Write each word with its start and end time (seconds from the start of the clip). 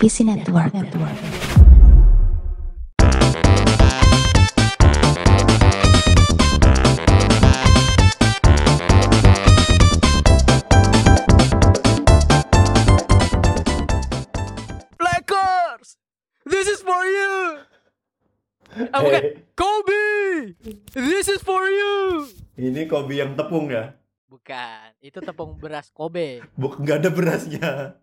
PC 0.00 0.24
Network. 0.24 0.72
Lakers, 14.96 16.00
this 16.48 16.64
is 16.64 16.80
for 16.80 17.04
you. 17.04 17.60
Ah, 18.96 19.04
bukan. 19.04 19.44
Kobe, 19.52 20.04
this 20.96 21.28
is 21.28 21.44
for 21.44 21.68
you. 21.68 22.24
ini 22.56 22.88
Kobe 22.88 23.20
yang 23.20 23.36
tepung 23.36 23.68
ya. 23.68 23.92
Bukan, 24.32 24.96
itu 25.04 25.20
tepung 25.20 25.60
beras 25.60 25.92
Kobe. 25.92 26.40
Buk 26.56 26.80
nggak 26.80 27.04
ada 27.04 27.10
berasnya. 27.12 28.00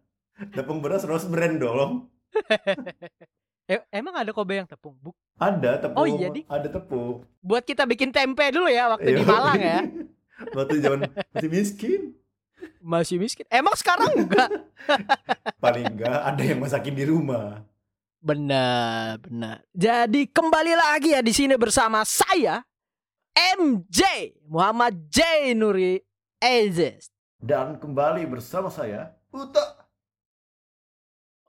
Tepung 0.54 0.80
beras 0.80 1.04
Rose 1.04 1.26
Brand 1.26 1.58
dong. 1.58 1.92
Eh, 3.68 3.84
emang 3.92 4.16
ada 4.16 4.32
Kobe 4.32 4.56
yang 4.56 4.64
tepung? 4.64 4.96
Buk. 4.96 5.12
Ada 5.36 5.76
tepung. 5.76 6.00
Oh 6.00 6.08
iya, 6.08 6.32
Dik. 6.32 6.48
Ada 6.48 6.72
tepung. 6.72 7.28
Buat 7.44 7.68
kita 7.68 7.84
bikin 7.84 8.16
tempe 8.16 8.48
dulu 8.48 8.72
ya 8.72 8.96
waktu 8.96 9.12
di 9.12 9.20
Iya. 9.20 9.28
Malang 9.28 9.60
ya. 9.60 9.80
Waktu 10.56 10.76
zaman 10.80 11.00
masih 11.36 11.50
miskin. 11.52 12.02
Masih 12.80 13.18
miskin. 13.20 13.44
Emang 13.52 13.76
sekarang 13.76 14.08
enggak? 14.16 14.48
Paling 15.64 15.84
enggak 15.84 16.16
ada 16.16 16.40
yang 16.40 16.64
masakin 16.64 16.96
di 16.96 17.04
rumah. 17.04 17.60
Benar, 18.24 19.20
benar. 19.20 19.68
Jadi 19.76 20.32
kembali 20.32 20.74
lagi 20.78 21.12
ya 21.12 21.20
di 21.20 21.36
sini 21.36 21.60
bersama 21.60 22.08
saya 22.08 22.64
MJ 23.36 24.32
Muhammad 24.48 25.12
J 25.12 25.52
Nuri 25.60 26.00
Ezes. 26.40 27.12
Dan 27.36 27.76
kembali 27.78 28.24
bersama 28.32 28.72
saya 28.72 29.12
Uta. 29.28 29.77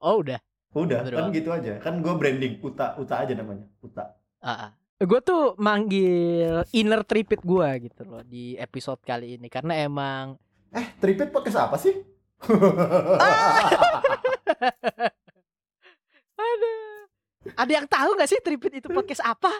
Oh 0.00 0.20
udah. 0.20 0.38
Udah, 0.70 1.00
Udah 1.00 1.18
kan 1.18 1.32
gitu 1.32 1.50
aja. 1.50 1.80
Kan 1.80 1.98
gue 1.98 2.12
branding 2.12 2.60
Uta, 2.60 2.94
Uta 2.94 3.24
aja 3.24 3.32
namanya. 3.32 3.64
Uta. 3.80 4.14
Ah, 4.38 4.70
gue 4.96 5.20
tuh 5.20 5.56
manggil 5.56 6.62
inner 6.70 7.02
tripit 7.02 7.40
gue 7.40 7.68
gitu 7.82 8.02
loh 8.04 8.22
di 8.22 8.54
episode 8.54 9.00
kali 9.00 9.34
ini 9.34 9.48
karena 9.48 9.74
emang 9.76 10.36
Eh, 10.68 10.84
tripit 11.00 11.32
podcast 11.32 11.64
apa 11.64 11.76
sih? 11.76 11.96
Aduh. 16.36 17.08
Ada 17.56 17.72
yang 17.72 17.86
tahu 17.88 18.10
nggak 18.14 18.28
sih 18.28 18.38
tripit 18.38 18.72
itu 18.76 18.88
podcast 18.88 19.24
apa? 19.24 19.50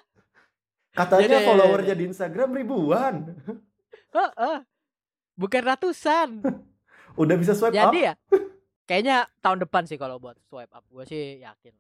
Katanya 0.92 1.41
Jadi- 1.41 1.47
followernya 1.47 1.94
di 1.94 2.05
Instagram 2.06 2.50
ribuan. 2.53 3.14
Heeh. 4.16 4.59
Bukan 5.33 5.62
ratusan. 5.64 6.42
Udah 7.14 7.34
bisa 7.34 7.55
swipe 7.55 7.72
up. 7.72 7.89
Jadi 7.89 7.98
ya, 8.05 8.14
kayaknya 8.89 9.28
tahun 9.44 9.69
depan 9.69 9.84
sih 9.84 10.00
kalau 10.00 10.17
buat 10.17 10.41
swipe 10.48 10.72
up 10.72 10.84
gue 10.89 11.05
sih 11.05 11.44
yakin. 11.44 11.77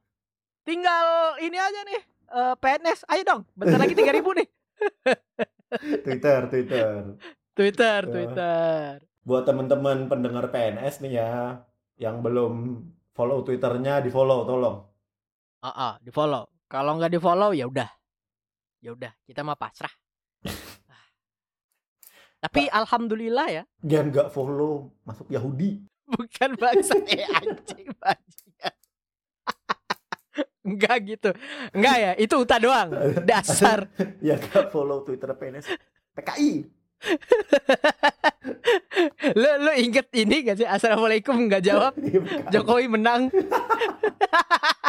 Tinggal 0.68 1.40
ini 1.40 1.56
aja 1.56 1.80
nih, 1.88 2.02
eh, 2.28 2.54
PNS, 2.60 3.08
ayo 3.08 3.22
dong, 3.24 3.42
bentar 3.56 3.80
lagi 3.80 3.96
3000 3.96 4.36
nih. 4.36 4.48
Twitter, 6.04 6.40
Twitter. 6.52 6.90
Twitter, 7.56 8.00
Ya. 8.04 8.12
Twitter. 8.12 8.88
Buat 9.24 9.44
teman-teman 9.48 10.06
pendengar 10.06 10.52
PNS 10.52 11.00
nih 11.02 11.12
ya, 11.16 11.64
yang 11.96 12.20
belum 12.20 12.84
follow 13.16 13.42
Twitternya 13.42 14.04
di 14.04 14.12
follow 14.12 14.44
tolong. 14.44 14.78
Ah, 15.64 15.72
ah, 15.72 15.94
di 15.98 16.12
follow. 16.12 16.46
Kalau 16.68 17.00
nggak 17.00 17.12
di 17.16 17.20
follow 17.20 17.50
ya 17.56 17.64
udah, 17.66 17.88
ya 18.84 18.92
udah, 18.92 19.12
kita 19.24 19.40
mah 19.40 19.56
pasrah. 19.56 19.90
Ah. 20.88 21.04
Tapi 22.38 22.70
alhamdulillah 22.70 23.46
ya, 23.50 23.62
Yang 23.82 24.04
nggak 24.14 24.28
follow 24.30 24.92
masuk 25.02 25.26
Yahudi. 25.32 25.82
Bukan 26.08 26.50
bangsa 26.56 26.96
eh 27.04 27.24
anjing 27.28 27.88
bajingan. 27.96 28.76
Enggak 30.64 30.96
gitu. 31.04 31.30
Enggak 31.72 31.96
ya, 31.96 32.12
itu 32.16 32.34
Uta 32.36 32.56
doang. 32.56 32.88
Dasar. 33.24 33.88
Yang 34.20 34.48
nggak 34.48 34.66
follow 34.68 35.00
Twitter 35.00 35.28
PNS. 35.32 35.66
PKI. 36.12 36.52
lu 39.38 39.50
lu 39.62 39.72
inget 39.78 40.10
ini 40.18 40.42
gak 40.42 40.58
sih 40.58 40.66
assalamualaikum 40.66 41.46
nggak 41.46 41.62
jawab 41.62 41.94
Iya. 41.94 42.50
Jokowi 42.50 42.90
menang 42.90 43.30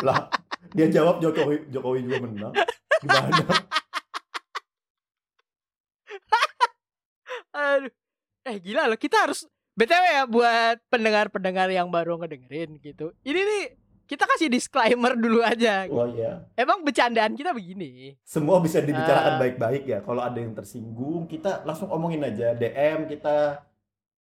Lah, 0.02 0.26
dia 0.74 0.90
jawab 0.90 1.22
Jokowi 1.22 1.70
Jokowi 1.70 2.10
juga 2.10 2.18
menang. 2.26 2.54
Gimana? 3.06 3.46
aduh 7.50 7.94
eh 8.42 8.58
gila 8.58 8.90
loh 8.90 8.98
kita 8.98 9.30
harus 9.30 9.46
btw 9.80 10.04
ya 10.12 10.26
buat 10.26 10.78
pendengar-pendengar 10.88 11.70
yang 11.70 11.88
baru 11.88 12.18
ngedengerin 12.18 12.78
gitu 12.78 13.14
ini 13.24 13.40
nih 13.40 13.64
kita 14.04 14.26
kasih 14.26 14.50
disclaimer 14.50 15.14
dulu 15.14 15.40
aja 15.40 15.86
Oh 15.88 16.04
iya. 16.04 16.44
emang 16.54 16.82
bercandaan 16.82 17.32
kita 17.32 17.50
begini 17.50 18.18
Semua 18.22 18.58
bisa 18.58 18.80
dibicarakan 18.80 19.30
Ah. 19.30 19.40
baik-baik 19.40 19.86
ya. 19.86 20.02
Kalau 20.02 20.20
ada 20.20 20.34
yang 20.34 20.52
tersinggung, 20.52 21.26
kita 21.26 21.62
langsung 21.62 21.88
omongin 21.88 22.24
aja. 22.24 22.52
DM 22.52 23.06
kita 23.06 23.64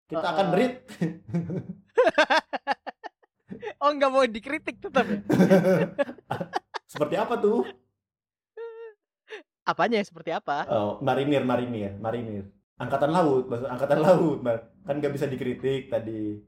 kita 0.06 0.22
Ah, 0.22 0.30
akan 0.30 0.46
ah. 0.46 0.54
read. 0.54 0.74
oh 3.80 3.90
nggak 3.90 4.10
mau 4.10 4.24
dikritik 4.24 4.76
tetap 4.76 5.04
ya 5.04 5.18
Seperti 6.86 7.16
apa 7.16 7.36
tuh? 7.36 7.64
apanya 9.64 10.00
seperti 10.00 10.30
apa 10.30 10.64
Oh, 10.66 10.96
marinir, 11.00 11.42
marinir, 11.42 11.96
marinir. 11.96 12.44
Angkatan 12.78 13.10
laut, 13.10 13.44
maksud 13.50 13.66
angkatan 13.66 13.98
laut, 13.98 14.38
kan 14.86 14.94
nggak 14.96 15.10
bisa 15.10 15.26
dikritik 15.26 15.90
tadi. 15.90 16.38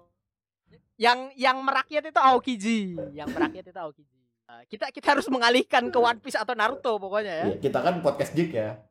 yang 1.04 1.28
yang 1.36 1.60
merakyat 1.60 2.08
itu 2.08 2.16
Aokiji 2.16 2.96
yang 3.12 3.28
merakyat 3.28 3.68
itu 3.68 3.76
Aokiji 3.76 4.16
Nah, 4.50 4.66
kita 4.66 4.90
kita 4.90 5.14
harus 5.14 5.28
mengalihkan 5.30 5.92
ke 5.94 5.98
One 6.00 6.18
Piece 6.18 6.34
atau 6.34 6.56
Naruto 6.58 6.98
pokoknya 6.98 7.32
ya 7.38 7.46
Iya, 7.52 7.56
kita 7.62 7.78
kan 7.86 8.02
podcast 8.02 8.34
geek 8.34 8.50
ya. 8.50 8.82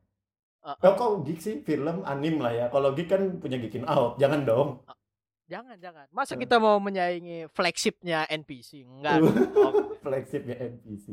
Uh, 0.63 0.71
Oh, 0.87 0.93
kok 0.95 1.11
geek 1.27 1.39
sih? 1.43 1.55
Film, 1.67 1.99
anim 2.07 2.39
lah 2.39 2.55
ya. 2.55 2.65
Kalau 2.71 2.95
geek 2.95 3.11
kan 3.11 3.43
punya 3.43 3.59
geekin 3.59 3.83
out. 3.83 4.15
Jangan 4.15 4.47
dong. 4.47 4.87
Jangan 5.49 5.75
jangan 5.75 6.05
masa 6.09 6.33
kita 6.35 6.55
mau 6.55 6.77
menyaingi 6.77 7.49
flagshipnya 7.49 8.29
NPC 8.29 8.85
enggak 8.85 9.19
dong. 9.19 9.33
flagshipnya 10.03 10.55
NPC. 10.55 11.05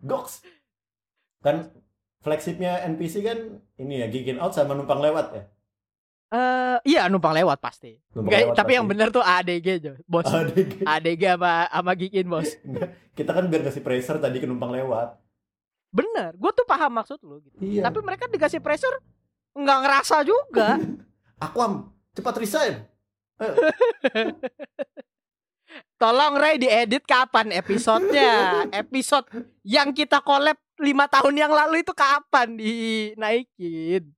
Goks. 0.00 0.44
Kan 1.40 1.72
flagshipnya 2.20 2.84
NPC 2.86 3.20
kan 3.20 3.38
ini 3.74 4.00
ya 4.00 4.06
geekin 4.06 4.36
out 4.36 4.52
sama 4.52 4.72
numpang 4.72 5.00
lewat 5.00 5.26
ya. 5.32 5.44
Eh, 6.30 6.78
iya 6.86 7.06
numpang 7.06 7.30
lewat 7.32 7.58
pasti 7.58 7.94
Numpang 8.10 8.26
Enggak, 8.26 8.40
lewat 8.42 8.56
tapi 8.56 8.70
yang 8.72 8.84
pasti. 8.84 8.92
bener 8.92 9.08
tuh 9.08 9.22
ADG 9.22 9.66
Jo, 9.78 9.92
bos 10.04 10.26
Adik. 10.26 10.82
ADG 10.82 11.22
sama 11.30 11.52
sama 11.68 11.92
Gikin 11.94 12.26
bos 12.26 12.48
Kita 13.16 13.30
kan 13.30 13.46
biar 13.46 13.62
kasih 13.62 13.78
pressure 13.80 14.18
tadi 14.18 14.38
ke 14.38 14.46
numpang 14.46 14.72
lewat. 14.72 15.14
bener 15.88 16.34
gue 16.34 16.50
tuh 16.52 16.66
paham 16.66 16.90
maksud 16.92 17.22
lu 17.22 17.38
gitu 17.38 17.54
Iya. 17.62 17.86
tapi 17.86 18.02
mereka 18.02 18.26
dikasih 18.26 18.58
pressure 18.58 18.98
nggak 19.54 19.78
ngerasa 19.80 20.16
juga 20.22 20.74
Aquam, 21.44 21.86
cepat 22.10 22.34
resign. 22.36 22.82
Tolong 25.98 26.34
Ray 26.38 26.62
diedit 26.62 27.02
kapan 27.02 27.50
episodenya? 27.50 28.62
Episode 28.70 29.26
yang 29.66 29.90
kita 29.90 30.22
collab 30.22 30.54
lima 30.78 31.10
tahun 31.10 31.34
yang 31.34 31.52
lalu 31.54 31.82
itu 31.82 31.94
kapan 31.94 32.58
dinaikin? 32.58 34.14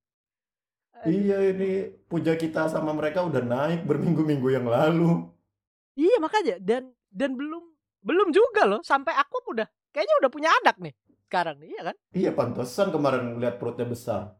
iya 1.04 1.52
ini 1.52 1.92
puja 2.08 2.32
kita 2.40 2.72
sama 2.72 2.96
mereka 2.96 3.20
udah 3.20 3.44
naik 3.44 3.84
berminggu-minggu 3.84 4.48
yang 4.48 4.66
lalu. 4.66 5.28
Iya 5.92 6.16
makanya 6.18 6.56
dan 6.58 6.88
dan 7.12 7.36
belum 7.36 7.62
belum 8.00 8.32
juga 8.32 8.64
loh 8.64 8.80
sampai 8.80 9.12
aku 9.12 9.52
udah 9.52 9.68
kayaknya 9.92 10.16
udah 10.24 10.30
punya 10.32 10.50
anak 10.64 10.80
nih 10.80 10.94
sekarang 11.26 11.58
nih, 11.60 11.68
iya 11.74 11.82
kan? 11.82 11.96
Iya 12.16 12.30
pantesan 12.32 12.88
kemarin 12.94 13.36
lihat 13.36 13.60
perutnya 13.60 13.86
besar. 13.86 14.34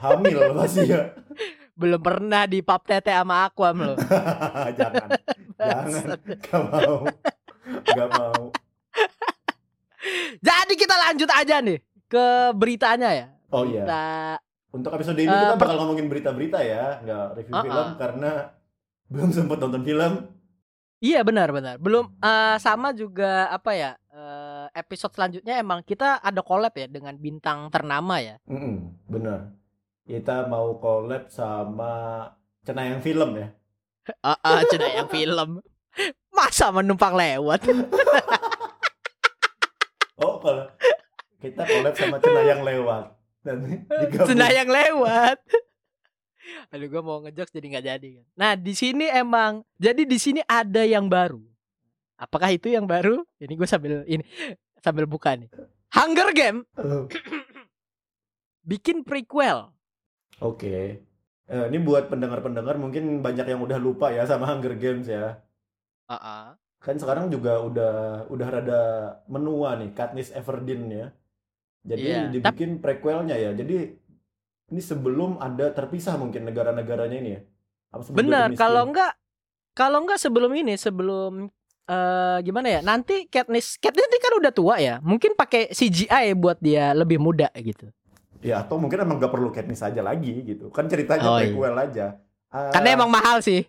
Hamil 0.00 0.56
pasti 0.56 0.88
ya. 0.88 1.12
Belum 1.76 2.00
pernah 2.00 2.48
di 2.48 2.64
pap 2.64 2.88
tete 2.88 3.12
sama 3.12 3.44
aku 3.44 3.60
am 3.68 3.78
lo. 3.84 3.94
jangan, 4.80 5.08
jangan, 5.60 6.18
gak 6.40 6.62
mau, 6.72 6.96
gak 7.84 8.08
mau. 8.16 8.40
Jadi 10.40 10.74
kita 10.74 10.94
lanjut 10.96 11.28
aja 11.28 11.56
nih 11.60 11.78
ke 12.08 12.26
beritanya 12.56 13.10
ya. 13.12 13.26
Oh 13.52 13.62
iya, 13.62 13.84
Kita 13.84 14.04
untuk 14.74 14.90
episode 14.92 15.20
ini 15.20 15.30
Eh, 15.30 15.40
kita 15.40 15.56
bakal 15.56 15.76
ngomongin 15.80 16.06
berita-berita 16.10 16.58
ya, 16.60 17.00
nggak 17.00 17.24
review 17.40 17.54
Uh-uh. 17.54 17.64
film 17.64 17.88
karena 17.96 18.30
belum 19.08 19.30
sempat 19.32 19.58
nonton 19.60 19.82
film. 19.84 20.12
Iya 21.00 21.20
benar 21.22 21.52
benar. 21.52 21.76
Belum 21.76 22.08
eh, 22.08 22.56
sama 22.56 22.96
juga 22.96 23.52
apa 23.52 23.76
ya? 23.76 23.92
eh, 24.16 24.66
episode 24.72 25.12
selanjutnya 25.12 25.60
emang 25.60 25.84
kita 25.84 26.20
ada 26.24 26.40
collab 26.40 26.72
ya 26.72 26.88
dengan 26.88 27.14
bintang 27.16 27.68
ternama 27.68 28.16
ya. 28.20 28.40
Mm-mm, 28.48 28.96
bener. 29.08 29.52
Kita 30.06 30.46
mau 30.46 30.78
collab 30.78 31.26
sama 31.26 32.22
Cenayang 32.62 33.02
Film 33.02 33.34
ya. 33.34 33.50
Ah, 34.22 34.38
ah, 34.38 34.62
cina 34.70 34.86
yang 34.86 35.10
film. 35.10 35.58
Masa 36.30 36.70
menumpang 36.70 37.14
lewat? 37.18 37.66
Oh 40.16 40.40
kalau 40.40 40.64
kita 41.44 41.60
collab 41.60 41.92
sama 41.92 42.16
Cenayang 42.16 42.64
Lewat. 42.64 43.12
Digabung. 43.44 44.32
Senayang 44.32 44.64
lewat. 44.64 45.36
Aduh 46.72 46.88
gue 46.88 47.02
mau 47.04 47.20
ngejokes 47.20 47.52
jadi 47.52 47.66
nggak 47.68 47.84
jadi 47.84 48.08
kan. 48.16 48.26
Nah 48.32 48.52
di 48.56 48.72
sini 48.72 49.12
emang 49.12 49.60
jadi 49.76 50.08
di 50.08 50.16
sini 50.16 50.40
ada 50.48 50.88
yang 50.88 51.04
baru. 51.04 51.44
Apakah 52.16 52.48
itu 52.48 52.72
yang 52.72 52.88
baru? 52.88 53.28
Ini 53.36 53.52
gue 53.52 53.68
sambil 53.68 54.08
ini 54.08 54.24
sambil 54.80 55.04
buka 55.04 55.36
nih. 55.36 55.52
Hunger 55.92 56.32
Game 56.32 56.64
bikin 58.66 59.06
prequel. 59.06 59.70
Oke. 60.40 61.00
Eh, 61.46 61.64
ini 61.70 61.78
buat 61.78 62.10
pendengar-pendengar 62.10 62.74
mungkin 62.76 63.22
banyak 63.22 63.46
yang 63.46 63.62
udah 63.62 63.78
lupa 63.78 64.10
ya 64.10 64.26
sama 64.26 64.50
Hunger 64.50 64.74
Games 64.74 65.06
ya. 65.06 65.38
Kan 66.82 66.98
sekarang 66.98 67.30
juga 67.30 67.62
udah 67.62 67.94
udah 68.30 68.48
rada 68.50 68.82
menua 69.30 69.78
nih 69.78 69.94
Katniss 69.94 70.34
Everdeen 70.34 70.90
ya. 70.90 71.06
Jadi 71.86 72.02
Iya, 72.02 72.20
dibikin 72.34 72.82
prequelnya 72.82 73.38
ya. 73.38 73.54
Jadi 73.54 73.94
ini 74.74 74.80
sebelum 74.82 75.38
ada 75.38 75.70
terpisah 75.70 76.18
mungkin 76.18 76.42
negara-negaranya 76.50 77.18
ini 77.22 77.30
ya. 77.38 77.40
Jadi 78.50 78.58
Kalau 78.58 78.82
enggak 78.90 79.12
kalau 79.72 79.98
enggak 80.02 80.18
sebelum 80.18 80.50
ini 80.58 80.74
sebelum 80.74 81.46
eh 81.86 82.38
gimana 82.42 82.66
ya? 82.66 82.80
Nanti 82.82 83.30
Katniss 83.30 83.78
Katniss 83.78 84.10
ini 84.10 84.18
kan 84.18 84.32
udah 84.42 84.50
tua 84.50 84.82
ya. 84.82 84.98
Mungkin 84.98 85.38
pakai 85.38 85.70
CGI 85.70 86.34
buat 86.34 86.58
dia 86.58 86.90
lebih 86.90 87.22
muda 87.22 87.46
gitu. 87.54 87.86
Ya 88.46 88.62
atau 88.62 88.78
mungkin 88.78 88.94
emang 88.96 89.18
gak 89.18 89.28
perlu 89.28 89.50
Katniss 89.50 89.82
aja 89.82 89.98
lagi 90.00 90.30
gitu. 90.44 90.70
Kan 90.70 90.86
ceritanya 90.86 91.26
Oh, 91.26 91.34
iya. 91.36 91.50
prequel 91.50 91.74
aja. 91.76 92.06
Ah, 92.46 92.70
Karena 92.70 92.94
emang 92.94 93.10
mahal 93.10 93.42
sih. 93.42 93.66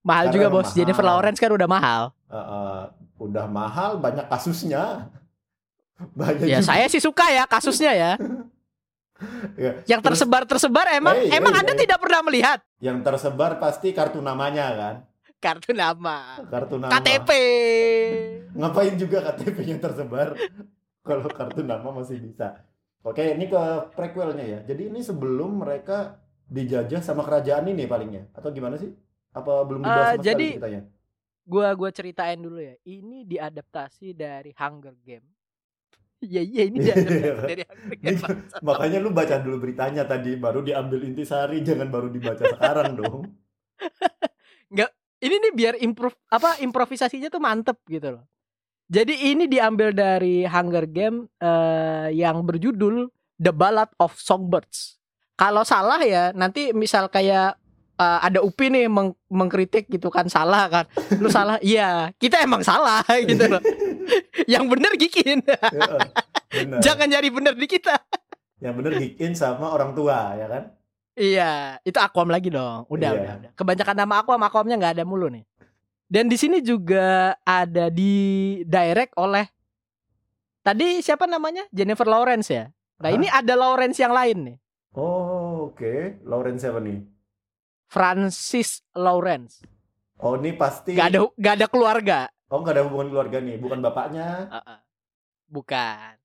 Mahal 0.00 0.30
juga 0.30 0.46
bos. 0.48 0.70
Jennifer 0.70 1.02
mahal. 1.02 1.18
Lawrence 1.18 1.36
kan 1.36 1.50
udah 1.50 1.66
mahal. 1.66 2.02
eh, 2.24 2.38
eh, 2.38 2.82
udah 3.18 3.44
mahal, 3.44 3.98
banyak 3.98 4.24
kasusnya. 4.24 5.10
Banyak 6.16 6.46
Ya 6.46 6.58
juga. 6.58 6.70
saya 6.70 6.86
sih 6.86 6.96
suka 6.96 7.26
ya 7.28 7.44
kasusnya 7.44 7.92
ya. 7.92 8.12
Ya, 9.54 9.84
Yang 9.84 10.00
terus 10.00 10.24
tersebar-tersebar 10.24 10.96
emang 10.96 11.12
Eh, 11.12 11.28
emang 11.30 11.52
eh, 11.52 11.60
Anda 11.60 11.76
eh. 11.76 11.78
tidak 11.78 12.00
pernah 12.00 12.24
melihat 12.24 12.64
yang 12.78 13.04
tersebar 13.04 13.60
pasti 13.60 13.92
kartu 13.92 14.16
namanya 14.16 14.72
kan. 14.72 14.94
kartu 15.36 15.72
nama, 15.72 16.40
Kartu 16.48 16.80
nama. 16.80 16.88
KTP. 16.90 17.30
Ngapain 18.50 18.96
juga 18.96 19.20
KTP 19.22 19.56
yang 19.66 19.76
tersebar? 19.76 20.32
Kalau 21.04 21.28
kartu 21.28 21.60
nama 21.60 21.84
masih 21.84 22.16
bisa. 22.16 22.64
Oke, 23.00 23.24
ini 23.32 23.48
ke 23.48 23.62
prequelnya 23.96 24.44
ya. 24.44 24.60
Jadi 24.60 24.92
ini 24.92 25.00
sebelum 25.00 25.64
mereka 25.64 26.20
dijajah 26.50 27.00
sama 27.00 27.24
kerajaan 27.24 27.64
ini 27.72 27.88
palingnya 27.88 28.28
atau 28.36 28.52
gimana 28.52 28.76
sih? 28.76 28.92
Apa 29.32 29.64
belum 29.64 29.80
dibahas 29.80 30.18
sama 30.18 30.20
sekali 30.20 30.28
jadi- 30.28 30.52
ceritanya? 30.60 30.82
Gua 31.50 31.68
gua 31.74 31.90
ceritain 31.90 32.36
dulu 32.36 32.60
ya. 32.60 32.76
Ini 32.84 33.24
diadaptasi 33.24 34.12
dari 34.12 34.52
Hunger 34.52 34.94
Game. 35.00 35.24
Iya 36.20 36.42
iya 36.52 36.62
ini 36.68 36.76
diadaptasi 36.84 37.40
dari 37.48 37.64
Hunger 37.64 37.96
Game. 37.96 38.18
Ini- 38.20 38.60
Makanya 38.68 38.98
lu 39.00 39.10
baca 39.16 39.36
dulu 39.40 39.56
beritanya 39.64 40.04
tadi, 40.04 40.36
baru 40.36 40.60
diambil 40.60 41.00
intisari, 41.08 41.64
jangan 41.64 41.88
baru 41.88 42.12
dibaca 42.12 42.44
sekarang 42.44 43.00
dong. 43.00 43.24
ini 45.20 45.36
nih 45.36 45.52
biar 45.52 45.74
improve 45.84 46.16
apa 46.32 46.56
improvisasinya 46.64 47.28
tuh 47.28 47.44
mantep 47.44 47.76
gitu 47.84 48.16
loh. 48.16 48.24
Jadi 48.90 49.30
ini 49.30 49.46
diambil 49.46 49.94
dari 49.94 50.42
Hunger 50.42 50.82
Game 50.84 51.30
eh, 51.38 52.10
yang 52.12 52.42
berjudul 52.42 53.06
The 53.38 53.54
Ballad 53.54 53.94
of 53.96 54.18
Songbirds. 54.18 54.98
Kalau 55.34 55.62
salah 55.62 56.02
ya 56.02 56.34
nanti 56.34 56.74
misal 56.74 57.06
kayak 57.06 57.54
eh, 57.96 58.18
ada 58.20 58.42
Upi 58.42 58.66
nih 58.66 58.90
meng- 58.90 59.14
mengkritik 59.30 59.86
gitu 59.86 60.10
kan 60.10 60.26
salah 60.26 60.66
kan. 60.66 60.84
Lu 61.16 61.30
salah. 61.30 61.62
Iya, 61.64 62.10
kita 62.18 62.42
emang 62.42 62.60
salah 62.60 63.06
gitu 63.30 63.46
loh. 63.46 63.62
yang 64.52 64.66
bener 64.66 64.98
Gikin. 64.98 65.38
Ya, 65.46 65.58
benar. 66.50 66.78
Jangan 66.82 67.06
nyari 67.06 67.30
bener 67.30 67.54
di 67.54 67.70
kita. 67.70 67.94
Yang 68.58 68.74
bener 68.76 68.92
gikin 68.98 69.32
sama 69.32 69.72
orang 69.72 69.94
tua, 69.94 70.36
ya 70.36 70.44
kan? 70.44 70.62
Iya, 71.16 71.80
itu 71.80 71.96
Aquam 71.96 72.28
lagi 72.28 72.52
dong. 72.52 72.84
Udah, 72.92 73.10
Iya. 73.12 73.20
udah, 73.22 73.32
udah. 73.40 73.50
Kebanyakan 73.56 73.96
nama 73.96 74.14
Aquam, 74.20 74.42
Aquamnya 74.42 74.76
nggak 74.76 74.94
ada 75.00 75.04
mulu 75.06 75.32
nih. 75.32 75.44
Dan 76.10 76.26
di 76.26 76.34
sini 76.34 76.58
juga 76.58 77.38
ada 77.46 77.86
di 77.86 78.58
direct 78.66 79.14
oleh 79.14 79.46
tadi 80.60 80.98
siapa 80.98 81.30
namanya 81.30 81.62
Jennifer 81.70 82.02
Lawrence 82.02 82.50
ya. 82.50 82.66
Nah 82.98 83.08
Hah? 83.08 83.16
ini 83.16 83.30
ada 83.30 83.54
Lawrence 83.54 83.96
yang 84.02 84.10
lain 84.10 84.38
nih, 84.44 84.58
Oh, 84.90 85.70
oke. 85.70 86.18
Lawrence 86.26 86.66
siapa 86.66 86.82
nih? 86.82 86.98
Francis 87.86 88.82
Lawrence. 88.90 89.62
Oh, 90.18 90.34
ini 90.34 90.50
pasti 90.58 90.98
Gak 90.98 91.14
ada 91.14 91.30
gak 91.38 91.54
ada 91.62 91.66
keluarga. 91.70 92.18
Oh, 92.50 92.58
nggak 92.66 92.74
ada 92.74 92.82
hubungan 92.90 93.08
keluarga 93.14 93.38
nih, 93.38 93.56
bukan 93.62 93.78
bapaknya. 93.78 94.50
Uh-uh. 94.50 94.78
Bukan, 95.46 96.18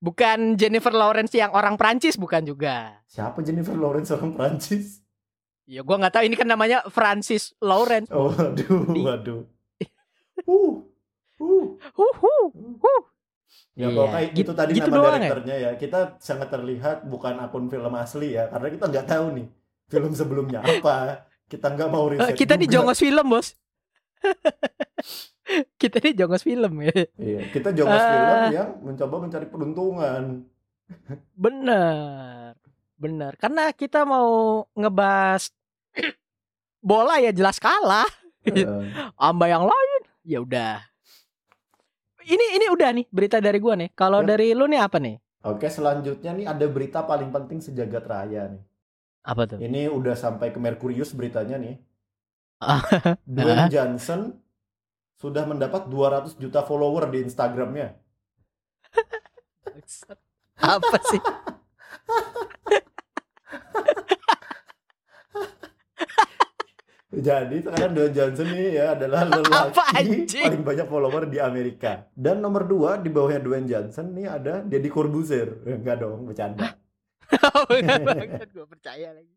bukan 0.00 0.56
Jennifer 0.56 0.92
Lawrence 0.92 1.36
yang 1.36 1.52
orang 1.52 1.76
Prancis 1.76 2.16
bukan 2.16 2.48
juga. 2.48 3.04
Siapa 3.04 3.44
Jennifer 3.44 3.76
Lawrence 3.76 4.08
orang 4.16 4.32
Prancis? 4.32 5.04
Ya 5.66 5.82
gua 5.82 5.98
nggak 5.98 6.14
tahu 6.14 6.24
ini 6.24 6.34
kan 6.34 6.46
namanya 6.46 6.86
Francis 6.86 7.50
Lawrence. 7.58 8.06
Oh, 8.08 8.30
waduh, 8.30 8.86
Di- 8.88 9.02
waduh. 9.02 9.42
Uh, 10.46 10.84
uh. 11.40 11.64
Huh, 11.90 12.14
huh, 12.14 12.44
huh. 12.78 13.02
Ya 13.74 13.88
Iya, 13.88 13.88
pokoknya 13.90 14.20
gitu- 14.30 14.38
itu 14.38 14.52
tadi 14.54 14.72
gitu 14.72 14.88
nama 14.88 15.00
ya? 15.02 15.10
direkturnya 15.18 15.56
ya. 15.58 15.70
Kita 15.74 15.98
sangat 16.18 16.48
terlihat 16.48 16.96
bukan 17.04 17.34
akun 17.38 17.66
film 17.66 17.92
asli 17.92 18.32
ya, 18.32 18.46
karena 18.46 18.68
kita 18.68 18.84
nggak 18.86 19.06
tahu 19.06 19.26
nih 19.32 19.46
film 19.86 20.12
sebelumnya 20.12 20.60
apa. 20.60 21.24
Kita 21.44 21.66
nggak 21.68 21.88
mau 21.88 22.06
Eh, 22.06 22.10
riset 22.14 22.36
kita 22.36 22.54
di 22.54 22.64
juga. 22.64 22.74
Jongos 22.84 22.98
Film, 22.98 23.26
Bos. 23.26 23.48
kita 25.80 25.98
di 25.98 26.10
Jongos 26.12 26.42
Film 26.42 26.72
ya. 26.80 26.94
Iya, 27.16 27.40
kita 27.48 27.68
jongos 27.72 27.96
Ah. 27.96 28.08
film 28.08 28.38
yang 28.52 28.68
mencoba 28.82 29.16
mencari 29.18 29.46
peruntungan. 29.46 30.24
Bener. 31.32 32.54
Bener. 32.96 33.36
Karena 33.36 33.70
kita 33.72 34.08
mau 34.08 34.64
ngebahas 34.72 35.52
bola 36.80 37.20
ya 37.20 37.32
jelas 37.32 37.60
kalah. 37.60 38.08
Eh, 38.46 38.64
Amba 39.18 39.46
yang 39.50 39.64
lain 39.66 40.00
ya 40.22 40.38
udah. 40.40 40.80
Ini 42.26 42.58
ini 42.58 42.66
udah 42.70 42.90
nih 42.90 43.06
berita 43.10 43.38
dari 43.38 43.58
gua 43.62 43.78
nih. 43.78 43.94
Kalau 43.94 44.22
Ya. 44.24 44.34
dari 44.34 44.50
lu 44.50 44.66
nih 44.66 44.82
apa 44.82 44.98
nih? 44.98 45.18
Oke, 45.46 45.70
selanjutnya 45.70 46.34
nih 46.34 46.46
ada 46.50 46.66
berita 46.66 47.06
paling 47.06 47.30
penting 47.30 47.62
sejagat 47.62 48.02
raya 48.02 48.50
nih. 48.50 48.62
Apa 49.22 49.46
tuh? 49.46 49.58
Ini 49.62 49.86
udah 49.90 50.18
sampai 50.18 50.50
ke 50.50 50.58
Merkurius 50.58 51.14
beritanya 51.14 51.58
nih. 51.58 51.78
Dwayne 53.26 53.70
Johnson 53.70 54.34
sudah 55.14 55.46
mendapat 55.46 55.86
200 55.86 56.34
juta 56.38 56.66
follower 56.66 57.06
di 57.10 57.22
Instagramnya. 57.22 57.94
apa 60.62 60.96
sih? 61.10 61.20
Jadi 67.16 67.62
sekarang 67.62 67.94
Dwayne 67.94 68.12
Johnson 68.12 68.48
nih 68.50 68.68
ya 68.76 68.86
adalah 68.92 69.24
lelaki 69.24 69.72
paling 70.26 70.64
banyak 70.66 70.86
follower 70.90 71.24
di 71.30 71.38
Amerika. 71.38 72.10
Dan 72.12 72.42
nomor 72.42 72.66
dua 72.66 72.98
di 72.98 73.08
bawahnya 73.08 73.40
Dwayne 73.40 73.64
Johnson 73.64 74.10
nih 74.10 74.26
ada 74.26 74.60
Deddy 74.60 74.90
Corbuzier. 74.90 75.62
Enggak 75.64 76.02
dong, 76.02 76.26
bercanda. 76.26 76.74
Bener 77.70 78.02
banget 78.02 78.50
gua 78.54 78.66
percaya 78.66 79.14
lagi. 79.14 79.32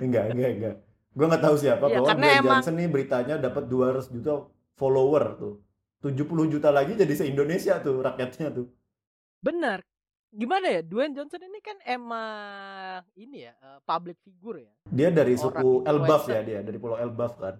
Enggak, 0.00 0.32
enggak, 0.32 0.50
enggak. 0.54 0.76
Gue 1.14 1.26
nggak 1.28 1.44
tahu 1.44 1.56
siapa. 1.58 1.84
Bahwa 1.84 2.06
karena 2.08 2.24
Dwayne 2.24 2.38
emang- 2.40 2.62
Johnson 2.62 2.74
nih 2.78 2.88
beritanya 2.88 3.34
dapat 3.36 3.64
200 3.66 4.14
juta 4.14 4.32
follower 4.74 5.24
tuh. 5.36 5.54
70 6.00 6.24
juta 6.52 6.68
lagi 6.70 6.94
jadi 6.94 7.10
se-Indonesia 7.10 7.82
tuh 7.82 8.00
rakyatnya 8.00 8.54
tuh. 8.54 8.70
Bener. 9.42 9.82
Gimana 10.34 10.66
ya? 10.66 10.82
Dwayne 10.82 11.14
Johnson 11.14 11.46
ini 11.46 11.62
kan 11.62 11.78
emang 11.86 13.06
ini 13.14 13.46
ya 13.46 13.54
eh, 13.54 13.78
public 13.86 14.18
figure 14.26 14.66
ya. 14.66 14.74
Dia 14.90 15.08
dari 15.14 15.38
Orang 15.38 15.62
suku 15.62 15.70
Elbaf 15.86 16.26
influencer. 16.26 16.34
ya 16.34 16.40
dia, 16.42 16.60
dari 16.66 16.78
Pulau 16.82 16.98
Elbaf 16.98 17.32
kan. 17.38 17.54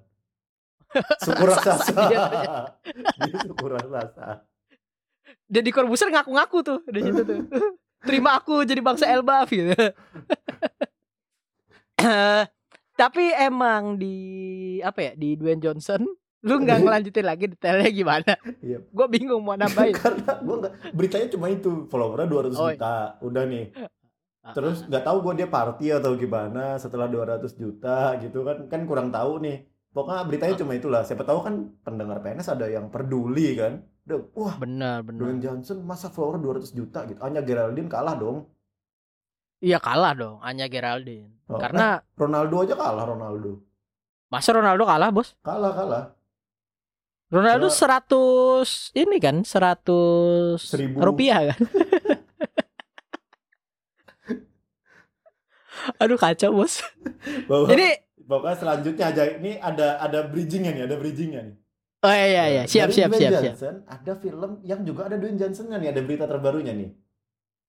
Suku 1.27 1.43
Raksasa 1.43 1.91
raksasa. 1.91 2.03
dia. 2.11 2.25
dia 3.31 3.37
suku 3.47 3.65
raksasa. 3.67 4.27
Deddy 5.47 5.71
Corbuzier 5.71 6.11
ngaku-ngaku 6.11 6.59
tuh 6.63 6.79
di 6.91 7.01
situ 7.03 7.23
tuh. 7.23 7.41
Terima 8.07 8.37
aku 8.37 8.67
jadi 8.67 8.83
bangsa 8.85 9.09
Elbaf 9.09 9.49
gitu. 9.49 9.73
Tapi 12.95 13.25
emang 13.35 13.97
di 13.99 14.17
apa 14.85 15.01
ya 15.01 15.13
di 15.17 15.35
Dwayne 15.35 15.59
Johnson 15.63 16.05
lu 16.45 16.61
nggak 16.61 16.79
ngelanjutin 16.79 17.25
lagi 17.25 17.45
detailnya 17.49 17.91
gimana? 17.91 18.33
Iya. 18.61 18.79
Gue 18.85 19.07
bingung 19.09 19.41
mau 19.41 19.57
nambahin. 19.57 19.97
Karena 19.99 20.39
gua 20.39 20.57
nggak 20.61 20.75
beritanya 20.93 21.29
cuma 21.29 21.47
itu 21.49 21.89
followernya 21.89 22.29
200 22.29 22.53
Oh, 22.55 22.69
iya. 22.69 22.77
juta. 22.77 22.97
Udah 23.21 23.45
nih. 23.45 23.65
Terus 24.47 24.85
nggak 24.85 25.03
tahu 25.03 25.17
gue 25.23 25.35
dia 25.35 25.49
party 25.49 25.87
atau 25.91 26.13
gimana 26.15 26.77
setelah 26.77 27.09
200 27.09 27.41
juta 27.55 27.97
gitu 28.19 28.45
kan 28.45 28.69
kan 28.69 28.85
kurang 28.85 29.09
tahu 29.09 29.41
nih. 29.41 29.65
Pokoknya 29.89 30.23
beritanya 30.23 30.55
cuma 30.57 30.73
itulah. 30.73 31.01
Siapa 31.01 31.23
tahu 31.23 31.39
kan 31.41 31.55
pendengar 31.81 32.21
PNS 32.21 32.49
ada 32.51 32.67
yang 32.67 32.87
peduli 32.89 33.55
kan. 33.55 33.81
Udah, 34.05 34.21
wah 34.35 34.55
benar 34.55 35.01
Dwayne 35.01 35.41
benar. 35.41 35.57
Johnson 35.57 35.81
masa 35.81 36.09
follower 36.09 36.37
200 36.61 36.71
juta 36.71 37.03
gitu. 37.05 37.17
Anya 37.19 37.41
Geraldine 37.41 37.89
kalah 37.89 38.13
dong. 38.15 38.45
Iya 39.59 39.81
kalah 39.81 40.13
dong 40.13 40.37
Anya 40.39 40.69
Geraldine. 40.69 41.41
Oh, 41.47 41.57
Karena 41.57 42.05
Ronaldo 42.13 42.57
aja 42.61 42.75
kalah 42.75 43.05
Ronaldo. 43.07 43.65
masa 44.27 44.51
Ronaldo 44.51 44.83
kalah 44.83 45.09
bos? 45.09 45.33
Kalah 45.41 45.73
kalah. 45.73 46.05
Ronaldo 47.29 47.67
Cuma- 47.69 48.01
100 48.05 48.93
ini 48.95 49.17
kan 49.19 49.37
100 49.43 50.61
Seribu. 50.61 50.99
rupiah 51.01 51.53
kan? 51.53 51.61
Aduh 56.01 56.17
kacau 56.17 56.55
bos. 56.55 56.81
Bahwa 57.45 57.69
Ini 57.69 57.89
pokoknya 58.19 58.57
selanjutnya 58.57 59.05
aja 59.11 59.23
ini 59.37 59.59
ada 59.59 59.99
ada 59.99 60.25
bridgingnya 60.25 60.73
nih, 60.73 60.85
ada 60.87 60.97
bridgingnya 60.97 61.41
nih. 61.43 61.57
oh 62.01 62.13
iya 62.13 62.27
iya, 62.29 62.43
iya. 62.51 62.63
siap 62.65 62.89
Dari 62.89 62.95
siap 62.95 63.09
Dwayne 63.11 63.21
siap 63.21 63.33
siap. 63.33 63.45
Johnson, 63.51 63.75
ada 63.87 64.13
film 64.15 64.51
yang 64.63 64.81
juga 64.83 65.09
ada 65.09 65.17
Dwayne 65.17 65.37
Johnson 65.37 65.67
nih, 65.71 65.89
ada 65.91 66.01
berita 66.01 66.25
terbarunya 66.25 66.73
nih. 66.73 66.91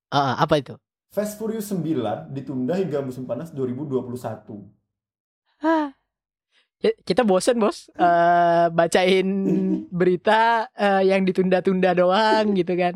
Ah, 0.10 0.36
apa 0.38 0.60
itu? 0.60 0.76
Fast 1.10 1.36
Furious 1.36 1.68
9 1.68 1.80
ditunda 2.30 2.76
hingga 2.76 3.00
musim 3.00 3.24
panas 3.24 3.50
2021. 3.50 4.68
Hah. 5.58 5.95
Ki- 6.76 6.98
Kita 7.02 7.24
bosen 7.24 7.58
bos 7.58 7.88
eh 7.92 8.66
bacain 8.70 9.28
berita 10.00 10.68
eh, 10.74 11.10
yang 11.10 11.24
ditunda-tunda 11.24 11.92
doang 11.94 12.54
gitu 12.54 12.74
kan. 12.76 12.96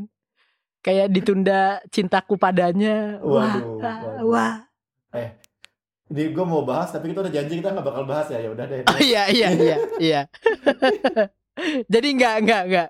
Kayak 0.79 1.11
ditunda 1.11 1.59
cintaku 1.91 2.39
padanya. 2.39 3.19
Wah, 3.19 3.59
Waduh, 3.59 3.75
waduh. 3.77 4.25
wah. 4.25 4.55
Ini 6.09 6.33
gue 6.33 6.41
mau 6.41 6.65
bahas, 6.65 6.89
tapi 6.89 7.13
kita 7.13 7.21
udah 7.21 7.29
janji 7.29 7.61
kita 7.61 7.69
nggak 7.69 7.85
bakal 7.85 8.03
bahas 8.09 8.31
ya. 8.33 8.41
Ya 8.41 8.49
udah 8.49 8.65
deh. 8.65 8.81
Oh, 8.89 8.97
iya 8.97 9.23
iya 9.29 9.49
iya 9.53 9.77
iya. 9.99 10.21
Jadi. 11.93 12.07
Nggak, 12.15 12.35
nggak, 12.47 12.61
nggak. 12.65 12.87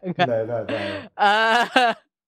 Ah, 1.18 1.66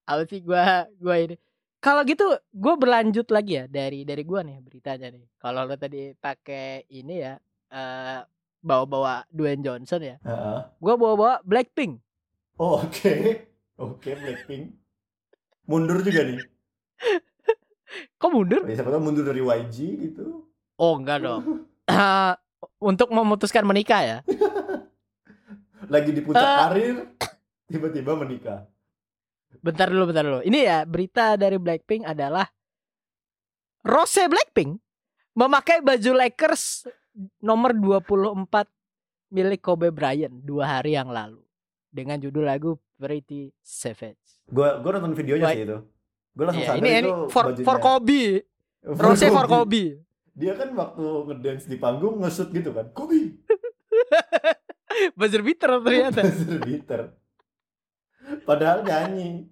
apa 0.04 0.22
sih 0.28 0.42
gua 0.42 0.90
gua 0.98 1.16
ini. 1.22 1.36
Kalau 1.82 2.02
gitu 2.06 2.26
gue 2.54 2.74
berlanjut 2.78 3.26
lagi 3.34 3.58
ya 3.58 3.66
dari 3.66 4.06
dari 4.06 4.22
gua 4.22 4.42
nih 4.42 4.58
beritanya 4.62 5.14
nih. 5.14 5.26
Kalau 5.38 5.66
lo 5.66 5.74
tadi 5.78 6.12
pakai 6.14 6.86
ini 6.90 7.14
ya 7.22 7.34
eh 7.72 8.20
bawa-bawa 8.62 9.26
Dwayne 9.28 9.62
Johnson 9.62 10.02
ya. 10.02 10.16
Heeh. 10.22 10.60
Gua 10.78 10.94
bawa-bawa 10.96 11.42
Blackpink. 11.44 12.00
Oh, 12.56 12.82
oke. 12.82 13.14
Oke, 13.82 14.14
Blackpink. 14.14 14.78
Mundur 15.66 16.06
juga 16.06 16.22
nih. 16.22 16.38
Kok 18.22 18.30
mundur? 18.30 18.62
Ya, 18.70 18.78
siapa 18.78 18.94
tahu 18.94 19.02
mundur 19.02 19.26
dari 19.26 19.42
YG 19.42 19.78
gitu. 19.98 20.46
Oh 20.78 20.94
enggak 20.94 21.26
dong. 21.26 21.66
Ah, 21.90 22.38
untuk 22.78 23.10
memutuskan 23.10 23.66
menikah 23.66 24.02
ya. 24.02 24.18
Lagi 25.94 26.14
di 26.14 26.22
puncak 26.22 26.46
Eh. 26.46 26.58
karir, 26.62 26.96
tiba-tiba 27.74 28.14
menikah. 28.14 28.70
Bentar 29.60 29.90
dulu 29.90 30.14
bentar 30.14 30.24
dulu. 30.24 30.40
Ini 30.46 30.60
ya 30.62 30.78
berita 30.86 31.34
dari 31.34 31.58
Blackpink 31.58 32.06
adalah 32.06 32.46
Rose 33.82 34.22
Blackpink 34.30 34.78
memakai 35.34 35.82
baju 35.82 36.12
Lakers 36.22 36.86
nomor 37.40 37.72
24 37.76 38.68
milik 39.32 39.62
Kobe 39.64 39.90
Bryant 39.90 40.34
dua 40.44 40.80
hari 40.80 40.96
yang 40.96 41.08
lalu 41.08 41.40
dengan 41.88 42.20
judul 42.20 42.48
lagu 42.48 42.80
Pretty 42.96 43.52
Savage. 43.60 44.20
Gue 44.48 44.68
gue 44.80 44.92
nonton 44.92 45.16
videonya 45.16 45.46
Wah, 45.48 45.54
sih 45.56 45.64
itu. 45.64 45.78
Gue 46.32 46.44
langsung 46.48 46.64
Iya, 46.64 46.70
sadar 46.72 46.80
ini 46.80 46.90
itu 46.90 47.00
ini 47.00 47.12
for, 47.32 47.46
bajunya. 47.52 47.68
for 47.68 47.78
Kobe. 47.80 48.24
Rose 48.82 49.28
for 49.28 49.46
Kobe. 49.48 49.84
Dia 50.32 50.54
kan 50.56 50.70
waktu 50.72 51.04
ngedance 51.28 51.66
di 51.68 51.76
panggung 51.76 52.24
nge-shoot 52.24 52.50
gitu 52.52 52.72
kan. 52.72 52.88
Kobe. 52.96 53.36
Buzzer 55.20 55.42
beater 55.42 55.72
ternyata. 55.82 56.22
Buzzer 56.28 56.60
beater. 56.62 57.02
Padahal 58.44 58.86
nyanyi. 58.86 59.50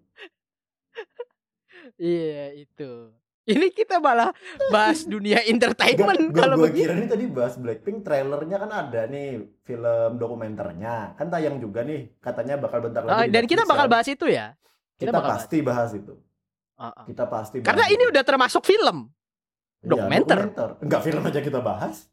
iya, 1.98 2.54
itu. 2.56 3.12
Ini 3.50 3.68
kita 3.72 3.98
malah 3.98 4.30
bahas 4.70 5.02
dunia 5.04 5.42
entertainment 5.44 6.30
kalau 6.32 6.56
gue 6.60 6.70
kira 6.72 6.94
ini 6.94 7.06
tadi 7.06 7.26
bahas 7.26 7.56
Blackpink 7.56 8.02
trailernya 8.02 8.58
kan 8.58 8.72
ada 8.72 9.02
nih 9.04 9.30
film 9.60 10.12
dokumenternya 10.16 11.14
kan 11.14 11.28
tayang 11.28 11.58
juga 11.58 11.82
nih 11.82 12.14
katanya 12.18 12.56
bakal 12.58 12.80
bentar 12.80 13.02
lagi 13.02 13.26
di 13.26 13.32
dan 13.32 13.44
kita 13.44 13.58
Netflix 13.60 13.70
bakal 13.70 13.84
kan. 13.84 13.92
bahas 13.92 14.08
itu 14.08 14.26
ya. 14.28 14.46
kita, 14.96 15.02
kita 15.02 15.12
bakal 15.12 15.30
pasti 15.34 15.58
bahas 15.62 15.92
itu 15.94 16.14
Ah, 16.76 16.94
ah. 16.94 17.04
kita 17.04 17.24
pasti 17.26 17.56
bahas 17.58 17.68
Karena 17.68 17.86
ini 17.88 18.00
itu. 18.00 18.10
udah 18.10 18.24
termasuk 18.24 18.64
film. 18.64 18.98
Iya, 19.80 19.90
dokumenter. 19.90 20.38
enggak 20.80 21.02
film 21.02 21.24
aja 21.24 21.40
kita 21.40 21.60
bahas 21.60 22.06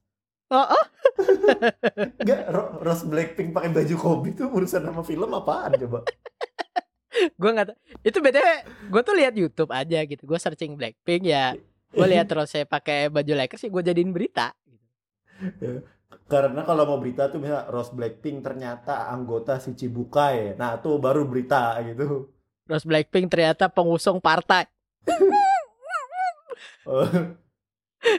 Oh, 0.46 0.62
oh. 0.62 0.84
enggak 2.22 2.40
Ro- 2.48 2.78
Rose 2.78 3.04
Blackpink 3.04 3.50
pakai 3.50 3.68
baju 3.68 3.94
Kobe 3.96 4.30
itu 4.30 4.44
urusan 4.44 4.78
sama 4.80 5.02
film 5.02 5.26
apaan 5.28 5.74
coba 5.76 6.06
gue 7.34 7.50
nggak 7.50 7.66
tahu. 7.72 7.76
Itu 8.06 8.18
btw 8.22 8.48
gue 8.92 9.02
tuh 9.02 9.14
lihat 9.18 9.34
YouTube 9.34 9.70
aja 9.74 9.98
gitu. 10.06 10.22
Gue 10.22 10.38
searching 10.38 10.78
Blackpink 10.78 11.26
ya. 11.26 11.58
Gue 11.90 12.06
lihat 12.06 12.30
terus 12.30 12.52
saya 12.52 12.68
pakai 12.68 13.10
baju 13.10 13.32
Lakers 13.34 13.66
sih 13.66 13.70
gue 13.72 13.82
jadiin 13.82 14.14
berita. 14.14 14.54
Gitu. 15.36 15.84
karena 16.32 16.64
kalau 16.64 16.88
mau 16.88 16.96
berita 16.96 17.28
tuh 17.28 17.38
misalnya 17.38 17.68
Rose 17.68 17.92
Blackpink 17.92 18.40
ternyata 18.40 19.12
anggota 19.12 19.60
si 19.60 19.76
Cibukai 19.76 20.56
nah 20.56 20.80
tuh 20.80 20.96
baru 20.96 21.28
berita 21.28 21.76
gitu 21.84 22.32
Terus 22.66 22.82
Blackpink 22.82 23.30
ternyata 23.30 23.70
pengusung 23.70 24.18
partai. 24.18 24.66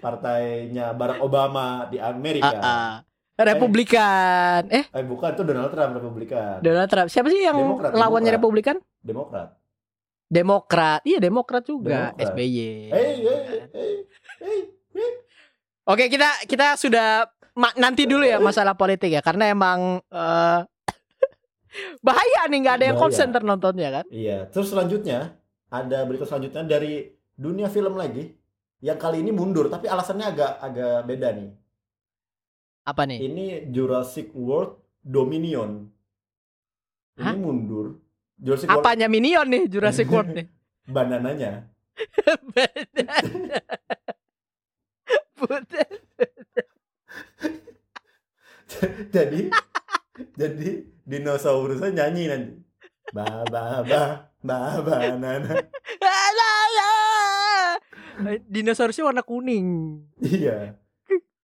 partainya 0.03 0.91
Barack 0.95 1.19
Obama 1.23 1.87
di 1.91 1.99
Amerika 1.99 2.59
ah. 2.59 2.95
Republikan. 3.37 4.65
Eh, 4.71 4.89
Eh 4.89 5.05
bukan 5.05 5.35
itu 5.35 5.43
Donald 5.45 5.69
Trump 5.69 5.93
Republikan. 5.99 6.57
Donald 6.63 6.89
Trump. 6.89 7.07
Siapa 7.11 7.29
sih 7.29 7.43
yang 7.43 7.59
Demokrat, 7.59 7.93
lawannya 7.93 8.33
Demokrat. 8.33 8.39
Republikan? 8.41 8.75
Demokrat. 9.07 9.55
Demokrat. 10.27 10.99
Iya, 11.07 11.23
Demokrat 11.23 11.63
juga. 11.63 12.11
Demokrat. 12.11 12.35
SBY. 12.35 12.59
Hey 12.91 13.11
hey 13.23 13.39
hey 13.47 13.61
hey. 13.71 13.91
hey. 14.91 15.11
Oke, 15.87 16.11
kita 16.11 16.27
kita 16.43 16.75
sudah 16.75 17.31
nanti 17.79 18.03
dulu 18.03 18.27
ya 18.27 18.43
masalah 18.43 18.75
politik 18.75 19.07
ya 19.07 19.23
karena 19.23 19.47
emang 19.47 20.03
eh, 20.03 20.59
bahaya 22.05 22.43
nih 22.51 22.59
nggak 22.59 22.75
ada 22.75 22.85
yang 22.91 22.99
konsen 22.99 23.31
nontonnya 23.31 24.03
kan. 24.03 24.05
Iya. 24.11 24.51
Terus 24.51 24.75
selanjutnya 24.75 25.39
ada 25.71 26.03
berita 26.03 26.27
selanjutnya 26.27 26.67
dari 26.67 27.07
dunia 27.39 27.71
film 27.71 27.95
lagi 27.95 28.35
yang 28.83 28.99
kali 28.99 29.23
ini 29.23 29.31
mundur 29.31 29.71
tapi 29.71 29.87
alasannya 29.87 30.27
agak 30.27 30.51
agak 30.59 30.97
beda 31.07 31.27
nih. 31.39 31.49
Apa 32.87 33.03
nih? 33.07 33.19
Ini 33.23 33.45
Jurassic 33.71 34.35
World 34.35 34.79
Dominion. 35.03 35.87
Ini 37.15 37.31
Hah? 37.31 37.35
mundur. 37.35 37.99
Jurassic 38.37 38.69
World 38.69 38.85
Apanya 38.85 39.07
Minion 39.09 39.47
nih 39.49 39.63
Jurassic 39.67 40.07
World 40.07 40.31
nih? 40.33 40.45
banananya. 40.95 41.67
Bukan. 45.37 45.61
jadi 49.15 49.39
jadi 50.33 50.69
dinosaurusnya 51.05 51.89
nyanyi 51.93 52.23
nanti. 52.29 52.53
Ba 53.13 53.45
ba 53.47 53.85
ba 53.85 54.01
ba 54.43 54.57
banana. 54.81 55.61
Dinosaurusnya 58.49 59.05
warna 59.05 59.21
kuning. 59.21 60.01
Iya, 60.19 60.73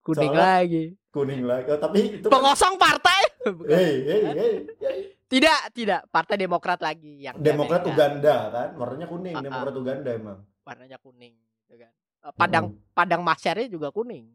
Kuning 0.04 0.34
Soalnya- 0.36 0.60
lagi. 0.60 0.84
kuning 1.14 1.46
lagi. 1.46 1.70
Oh, 1.70 1.78
tapi 1.78 2.18
itu 2.20 2.26
kan 2.28 2.34
Pengosong 2.34 2.76
partai. 2.76 3.22
Bukan. 3.46 3.70
Hey, 3.70 3.94
hey, 4.04 4.22
hey, 4.34 4.54
hey. 4.82 5.00
Tidak, 5.34 5.60
tidak. 5.74 6.02
Partai 6.08 6.38
Demokrat 6.38 6.78
lagi 6.78 7.26
yang 7.26 7.34
Demokrat 7.36 7.82
Amerika. 7.82 7.90
Uganda 7.90 8.36
kan, 8.54 8.70
warnanya 8.78 9.08
kuning. 9.10 9.34
Ah, 9.34 9.40
ah. 9.40 9.44
Demokrat 9.44 9.74
Uganda 9.74 10.10
emang. 10.14 10.38
Warnanya 10.62 10.98
kuning, 11.02 11.34
gitu 11.34 11.76
kan. 11.76 11.92
Eh, 12.24 12.34
Padang 12.38 12.66
padang 12.94 13.22
masyarnya 13.26 13.66
juga 13.66 13.90
kuning. 13.90 14.30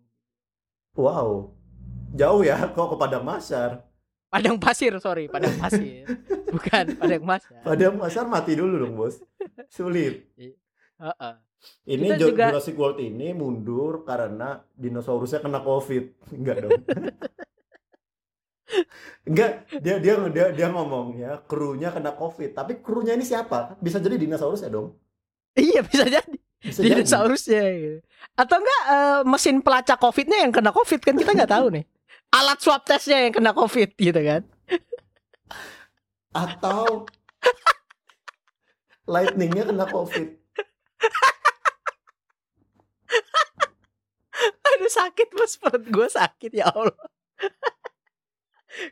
Wow, 0.93 1.55
jauh 2.11 2.43
ya 2.43 2.59
kok 2.67 2.88
ke 2.90 2.97
Padang 2.99 3.23
Masar. 3.23 3.87
Padang 4.28 4.59
pasir, 4.59 4.93
sorry, 4.99 5.25
padang 5.25 5.55
pasir. 5.57 6.05
Bukan 6.52 6.99
padang 6.99 7.23
masyar. 7.23 7.62
Padang 7.62 7.95
Masar 7.97 8.26
mati 8.26 8.52
dulu 8.59 8.83
dong 8.83 8.93
bos. 8.93 9.23
Sulit. 9.71 10.26
Heeh. 10.37 11.35
Ini 11.87 12.07
Kita 12.09 12.17
Ju- 12.19 12.28
juga- 12.35 12.50
Jurassic 12.52 12.76
World 12.76 12.99
ini 12.99 13.33
mundur 13.33 14.02
karena 14.02 14.61
dinosaurusnya 14.75 15.40
kena 15.40 15.62
COVID. 15.62 16.05
Enggak 16.35 16.57
dong. 16.67 16.81
Enggak, 19.28 19.64
dia 19.80 19.96
dia 19.96 20.14
dia 20.28 20.46
dia 20.52 20.68
ngomong 20.68 21.16
ya, 21.16 21.40
krunya 21.48 21.88
kena 21.88 22.12
COVID. 22.12 22.52
Tapi 22.52 22.84
krunya 22.84 23.16
ini 23.16 23.25
siapa? 23.25 23.76
Bisa 23.80 23.96
jadi 24.00 24.20
dinosaurus 24.20 24.60
ya 24.64 24.70
dong. 24.72 24.92
Iya 25.58 25.82
bisa 25.82 26.04
jadi 26.06 26.37
Bisa 26.62 26.80
jadi. 26.84 27.02
dinosaurusnya 27.02 27.62
gitu. 27.75 27.98
Atau 28.37 28.60
enggak 28.60 28.82
eh, 28.92 29.20
mesin 29.26 29.56
pelacak 29.64 29.98
covidnya 29.98 30.38
yang 30.44 30.52
kena 30.52 30.70
covid 30.70 31.00
kan 31.00 31.16
kita 31.16 31.32
nggak 31.34 31.50
tahu 31.50 31.66
nih. 31.75 31.84
Alat 32.28 32.58
swab 32.60 32.84
testnya 32.84 33.25
yang 33.25 33.32
kena 33.32 33.56
covid 33.56 33.88
gitu 33.96 34.20
kan. 34.20 34.42
Atau 36.37 37.08
lightningnya 39.08 39.64
kena 39.64 39.88
COVID. 39.88 40.28
Aduh 44.68 44.92
sakit 44.92 45.28
bos 45.34 45.56
perut 45.58 45.84
gue 45.88 46.08
sakit 46.12 46.52
ya 46.52 46.68
Allah. 46.70 46.94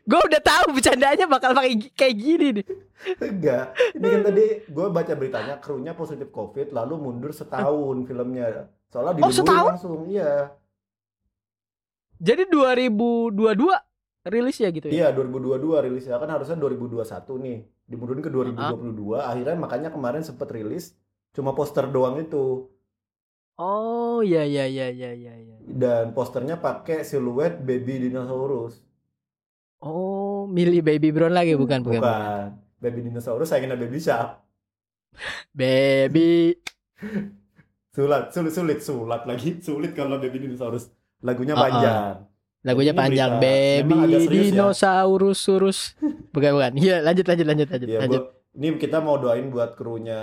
Gue 0.03 0.19
udah 0.19 0.41
tahu 0.41 0.65
bercandanya 0.73 1.25
bakal 1.25 1.51
pakai 1.51 1.91
kayak 1.93 2.15
gini 2.15 2.47
nih. 2.59 2.65
Enggak. 3.19 3.65
Ini 3.93 4.05
kan 4.09 4.21
tadi 4.25 4.45
gue 4.65 4.87
baca 4.89 5.13
beritanya 5.13 5.55
krunya 5.57 5.93
positif 5.93 6.27
COVID 6.29 6.71
lalu 6.71 6.93
mundur 6.97 7.31
setahun 7.31 8.03
filmnya. 8.03 8.67
Soalnya 8.87 9.11
Oh, 9.11 9.15
diliburin 9.15 9.37
setahun? 9.37 9.71
langsung. 9.75 10.01
Iya. 10.07 10.51
Jadi 12.17 12.43
2022 12.49 13.37
rilis 14.27 14.57
ya 14.57 14.69
gitu 14.69 14.89
Iya, 14.89 15.13
ya. 15.13 15.15
2022 15.15 15.85
rilisnya 15.85 16.17
kan 16.17 16.29
harusnya 16.29 16.57
2021 16.57 17.37
nih. 17.37 17.57
Dimundurin 17.85 18.19
ke 18.19 18.31
2022. 18.33 19.21
Akhirnya 19.21 19.55
makanya 19.55 19.89
kemarin 19.89 20.25
sempet 20.25 20.49
rilis 20.51 20.97
cuma 21.31 21.53
poster 21.53 21.85
doang 21.87 22.17
itu. 22.17 22.65
Oh 23.57 24.21
iya 24.21 24.45
iya 24.45 24.65
iya 24.65 24.89
iya 24.89 25.11
iya. 25.13 25.33
iya. 25.33 25.57
dan 25.67 26.13
posternya 26.13 26.57
pakai 26.57 27.01
siluet 27.01 27.57
baby 27.57 28.05
dinosaurus. 28.05 28.81
Oh 29.79 30.45
milih 30.47 30.81
baby 30.81 31.09
brown 31.09 31.31
lagi 31.31 31.53
bukan 31.53 31.81
bukan. 31.81 31.99
bukan. 31.99 32.01
Bukan. 32.01 32.47
Baby 32.77 32.99
dinosaurus 33.03 33.47
sayangnya 33.47 33.73
baby 33.73 33.97
shark. 33.97 34.41
Baby. 35.51 36.57
Sulit, 37.89 38.29
sulit, 38.29 38.53
sulit, 38.53 38.79
sulit 38.79 39.21
lagi. 39.25 39.57
Sulit 39.57 39.91
kalau 39.91 40.17
baby 40.17 40.37
dinosaurus. 40.39 40.93
Lagunya 41.19 41.53
Uh-uh. 41.53 41.63
panjang. 41.63 42.13
Lagunya 42.61 42.93
Ini 42.93 42.99
panjang 42.99 43.31
berita. 43.33 43.43
Baby 43.43 43.97
serius 43.97 44.29
ya. 44.29 44.41
dinosaurus 44.53 45.37
surus. 45.39 45.79
Bukan 46.29 46.51
bukan. 46.53 46.71
Iya 46.77 47.01
lanjut 47.01 47.25
lanjut 47.25 47.45
lanjut 47.47 47.67
lanjut 47.67 47.87
Ya, 47.87 47.99
lanjut. 47.99 48.21
gua- 48.21 48.33
ini 48.53 48.67
kita 48.75 48.97
mau 48.99 49.17
doain 49.17 49.49
buat 49.49 49.73
krunya 49.73 50.21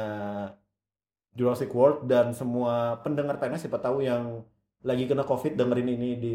Jurassic 1.32 1.70
World 1.70 2.06
dan 2.06 2.30
semua 2.30 2.98
pendengar 3.00 3.38
PNS 3.38 3.66
siapa 3.66 3.78
tahu 3.78 4.02
yang 4.02 4.42
lagi 4.82 5.06
kena 5.06 5.22
COVID 5.22 5.54
dengerin 5.54 5.88
ini 5.88 6.10
di 6.14 6.34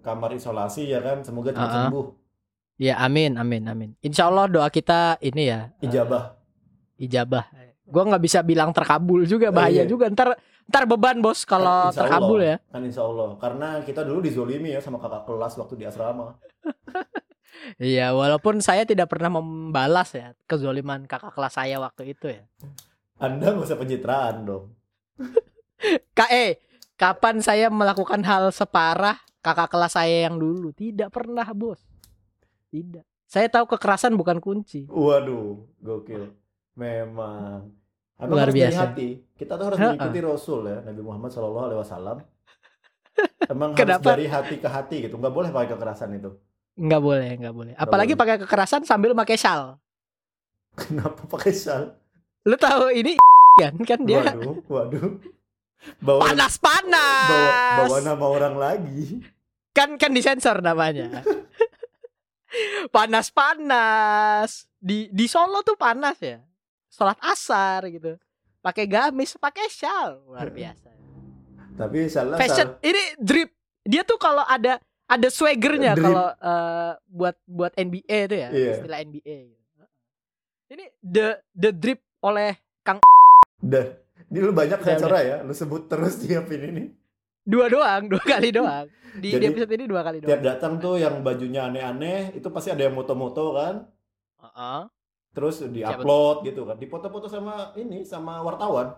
kamar 0.00 0.34
isolasi 0.34 0.86
ya 0.86 1.02
kan. 1.02 1.22
Semoga 1.22 1.50
cepat 1.50 1.66
Uh-uh. 1.66 1.82
sembuh. 1.84 2.06
Ya 2.76 3.00
amin 3.00 3.34
amin 3.34 3.62
amin. 3.64 3.90
Insya 4.00 4.28
Allah 4.28 4.46
doa 4.46 4.68
kita 4.68 5.16
ini 5.18 5.48
ya 5.48 5.72
eh, 5.80 5.88
Ijabah. 5.88 6.36
ijabah. 6.96 7.44
Gua 7.86 8.02
nggak 8.04 8.20
bisa 8.20 8.42
bilang 8.42 8.70
terkabul 8.70 9.24
juga 9.24 9.48
bahaya 9.48 9.82
Iya. 9.82 9.88
juga. 9.88 10.06
Ntar 10.06 10.36
ntar 10.66 10.84
beban 10.84 11.22
bos 11.22 11.42
kalau 11.42 11.88
Insya 11.88 12.04
terkabul 12.04 12.42
Allah. 12.42 12.60
ya. 12.60 12.68
Kan 12.68 12.82
insya 12.82 13.02
Allah. 13.02 13.28
Karena 13.38 13.68
kita 13.80 14.02
dulu 14.02 14.20
dizolimi 14.20 14.70
ya 14.70 14.80
sama 14.80 14.98
kakak 14.98 15.24
kelas 15.24 15.56
waktu 15.56 15.74
di 15.76 15.84
asrama. 15.84 16.36
Iya 17.80 18.12
walaupun 18.12 18.60
saya 18.60 18.84
tidak 18.84 19.08
pernah 19.08 19.40
membalas 19.40 20.12
ya 20.12 20.36
kezoliman 20.44 21.08
kakak 21.08 21.32
kelas 21.32 21.56
saya 21.56 21.80
waktu 21.80 22.12
itu 22.12 22.28
ya. 22.28 22.44
Anda 23.16 23.50
nggak 23.50 23.64
usah 23.64 23.80
pencitraan 23.80 24.44
dong. 24.44 24.76
Kak 26.12 26.30
eh 26.30 26.60
kapan 26.94 27.40
saya 27.40 27.66
melakukan 27.72 28.22
hal 28.22 28.52
separah 28.52 29.18
kakak 29.40 29.72
kelas 29.72 29.96
saya 29.96 30.28
yang 30.28 30.36
dulu? 30.36 30.70
Tidak 30.70 31.08
pernah 31.08 31.48
bos. 31.50 31.80
Tidak. 32.68 33.04
Saya 33.26 33.50
tahu 33.50 33.66
kekerasan 33.66 34.14
bukan 34.14 34.38
kunci. 34.38 34.86
Waduh, 34.86 35.58
gokil. 35.82 36.30
Memang. 36.78 37.74
Abang 38.16 38.32
Luar 38.32 38.48
harus 38.48 38.56
biasa. 38.56 38.80
hati. 38.88 39.08
Kita 39.34 39.60
tuh 39.60 39.64
harus 39.68 39.78
mengikuti 39.78 40.20
Rasul 40.24 40.60
ya, 40.64 40.78
Nabi 40.80 41.00
Muhammad 41.04 41.30
Shallallahu 41.34 41.66
Alaihi 41.68 41.80
Wasallam. 41.84 42.16
Emang 43.52 43.70
harus 43.74 43.80
Kenapa? 43.82 44.08
dari 44.16 44.24
hati 44.24 44.54
ke 44.56 44.68
hati 44.68 44.96
gitu. 45.04 45.20
Nggak 45.20 45.34
boleh 45.34 45.50
pakai 45.52 45.68
kekerasan 45.74 46.10
itu. 46.16 46.30
Nggak 46.76 47.02
boleh, 47.02 47.30
nggak 47.36 47.54
boleh. 47.54 47.72
Apalagi 47.76 48.12
boleh. 48.12 48.20
pakai 48.22 48.36
kekerasan 48.44 48.82
sambil 48.84 49.12
pakai 49.12 49.36
shal. 49.36 49.76
Kenapa 50.76 51.24
pakai 51.26 51.52
sal? 51.52 51.96
Lu 52.44 52.56
tahu 52.56 52.92
ini 52.92 53.16
kan 53.60 53.74
kan 53.82 54.00
dia 54.04 54.20
Waduh, 54.22 54.56
waduh. 54.68 55.08
Bawa, 56.00 56.32
panas-panas. 56.32 57.28
bawa, 57.28 57.52
bawa 57.84 57.98
nama 58.00 58.26
orang 58.26 58.54
lagi. 58.56 59.20
Kan 59.72 60.00
kan 60.00 60.12
disensor 60.12 60.64
namanya. 60.64 61.20
panas-panas. 62.90 64.68
Di 64.76 65.10
di 65.10 65.26
Solo 65.26 65.62
tuh 65.62 65.74
panas 65.74 66.18
ya. 66.20 66.40
Salat 66.90 67.18
asar 67.22 67.86
gitu. 67.90 68.16
Pakai 68.62 68.86
gamis, 68.88 69.36
pakai 69.38 69.66
shal. 69.70 70.22
Luar 70.26 70.50
biasa. 70.50 70.90
Tapi 71.76 72.08
salah 72.08 72.40
Fashion 72.40 72.76
ini 72.80 73.02
drip. 73.20 73.50
Dia 73.86 74.02
tuh 74.02 74.18
kalau 74.18 74.42
ada 74.42 74.80
ada 75.06 75.28
swaggernya 75.30 75.94
kalau 75.94 76.28
eh, 76.34 76.92
buat 77.06 77.36
buat 77.46 77.72
NBA 77.78 78.18
itu 78.26 78.36
ya, 78.36 78.48
Iya. 78.50 78.72
istilah 78.80 78.98
NBA 79.06 79.36
gitu. 79.54 79.84
Ini 80.66 80.84
the 80.98 81.26
the 81.54 81.70
drip 81.70 82.02
oleh 82.24 82.58
Dah. 83.56 83.86
Ini 84.26 84.38
lu 84.42 84.52
banyak 84.52 84.80
sensor 84.82 85.10
ya. 85.22 85.42
Lu 85.42 85.52
sebut 85.54 85.86
terus 85.86 86.18
tiap 86.22 86.50
ini 86.50 86.68
nih. 86.70 86.86
Dua 87.46 87.66
doang, 87.70 88.02
dua 88.10 88.22
kali 88.22 88.50
doang. 88.50 88.86
Di, 89.16 89.30
di 89.30 89.30
Jadi, 89.32 89.44
episode 89.48 89.72
ini 89.72 89.84
dua 89.86 90.02
kali 90.02 90.18
Tiap 90.20 90.28
doang. 90.28 90.44
datang 90.44 90.72
tuh 90.76 90.98
yang 90.98 91.22
bajunya 91.22 91.64
aneh-aneh, 91.64 92.36
itu 92.36 92.50
pasti 92.50 92.68
ada 92.68 92.84
yang 92.84 92.92
moto-moto 92.92 93.56
kan. 93.56 93.74
Heeh. 94.42 94.80
Terus 95.32 95.64
di-upload 95.64 96.44
gitu 96.44 96.64
kan. 96.64 96.76
Dipoto-foto 96.76 97.24
sama 97.26 97.72
ini 97.74 98.04
sama 98.04 98.40
wartawan. 98.40 98.96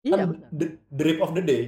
Iya 0.00 0.14
Kan 0.16 0.26
benar. 0.32 0.48
the 0.50 0.66
drip 0.88 1.18
of 1.20 1.34
the 1.34 1.42
day. 1.42 1.62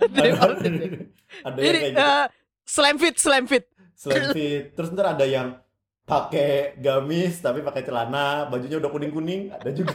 Drip 0.00 0.34
ada, 0.34 0.46
of 0.48 0.58
the 0.58 0.70
day. 0.70 0.90
ada 1.46 1.58
Ini 1.58 1.66
yang 1.66 1.74
kayak 1.76 1.92
gitu. 1.92 2.00
eh, 2.02 2.24
slam 2.64 2.96
fit, 2.96 3.16
slam 3.16 3.44
fit. 3.44 3.64
Slam 3.94 4.22
fit. 4.36 4.62
Terus 4.72 4.88
ntar 4.90 5.12
ada 5.12 5.26
yang 5.26 5.58
pakai 6.02 6.74
gamis 6.76 7.38
tapi 7.38 7.60
pakai 7.60 7.82
celana, 7.82 8.48
bajunya 8.48 8.78
udah 8.78 8.90
kuning-kuning, 8.90 9.54
ada 9.54 9.70
juga. 9.70 9.94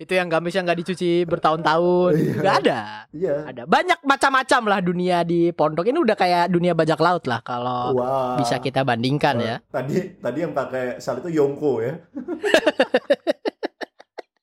Itu 0.00 0.16
yang 0.16 0.32
gamis 0.32 0.56
yang 0.56 0.64
gak 0.64 0.80
dicuci 0.80 1.28
bertahun-tahun. 1.28 2.12
Iya. 2.16 2.40
Gak 2.40 2.56
ada. 2.64 2.78
Iya. 3.12 3.34
Ada 3.52 3.62
banyak 3.68 4.00
macam-macam 4.00 4.62
lah 4.64 4.80
dunia 4.80 5.20
di 5.28 5.52
pondok 5.52 5.84
ini 5.84 6.00
udah 6.00 6.16
kayak 6.16 6.48
dunia 6.48 6.72
bajak 6.72 6.96
laut 6.96 7.28
lah 7.28 7.44
kalau 7.44 8.00
Wah. 8.00 8.40
bisa 8.40 8.56
kita 8.56 8.80
bandingkan 8.80 9.36
Wah, 9.36 9.44
ya. 9.44 9.56
Tadi 9.68 9.96
tadi 10.16 10.38
yang 10.40 10.56
pakai 10.56 10.96
sal 11.04 11.20
itu 11.20 11.28
Yongko 11.36 11.84
ya. 11.84 12.00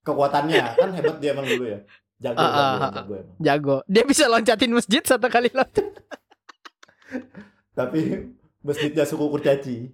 Kekuatannya 0.05 0.77
kan 0.77 0.89
hebat 0.93 1.17
dia 1.17 1.33
emang 1.33 1.49
dulu 1.49 1.65
ya. 1.65 1.79
Jago, 2.17 2.37
Ah, 2.37 2.49
jago, 2.49 2.61
ah. 2.61 2.91
jago 2.93 3.13
emang. 3.17 3.35
Jago. 3.41 3.77
Dia 3.89 4.03
bisa 4.05 4.23
loncatin 4.29 4.71
masjid 4.77 5.01
satu 5.01 5.25
kali 5.25 5.49
loncat. 5.49 5.85
Tapi 7.77 8.29
masjidnya 8.61 9.09
suku 9.09 9.25
kurcaci. 9.25 9.89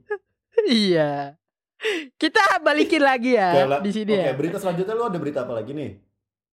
iya. 0.67 1.39
Kita 2.15 2.39
balikin 2.59 3.01
lagi 3.01 3.35
ya 3.35 3.79
di 3.79 3.91
sini 3.91 4.13
Oke, 4.13 4.23
ya. 4.23 4.33
berita 4.33 4.57
selanjutnya 4.57 4.93
lu 4.93 5.03
ada 5.03 5.17
berita 5.17 5.43
apa 5.43 5.53
lagi 5.53 5.71
nih? 5.71 5.91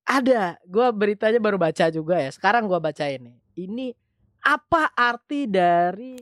Ada. 0.03 0.59
Gua 0.65 0.91
beritanya 0.91 1.39
baru 1.39 1.55
baca 1.55 1.87
juga 1.89 2.19
ya. 2.19 2.31
Sekarang 2.31 2.67
gua 2.67 2.79
baca 2.79 3.07
ini. 3.07 3.39
Ini 3.55 3.95
apa 4.41 4.91
arti 4.91 5.47
dari 5.47 6.19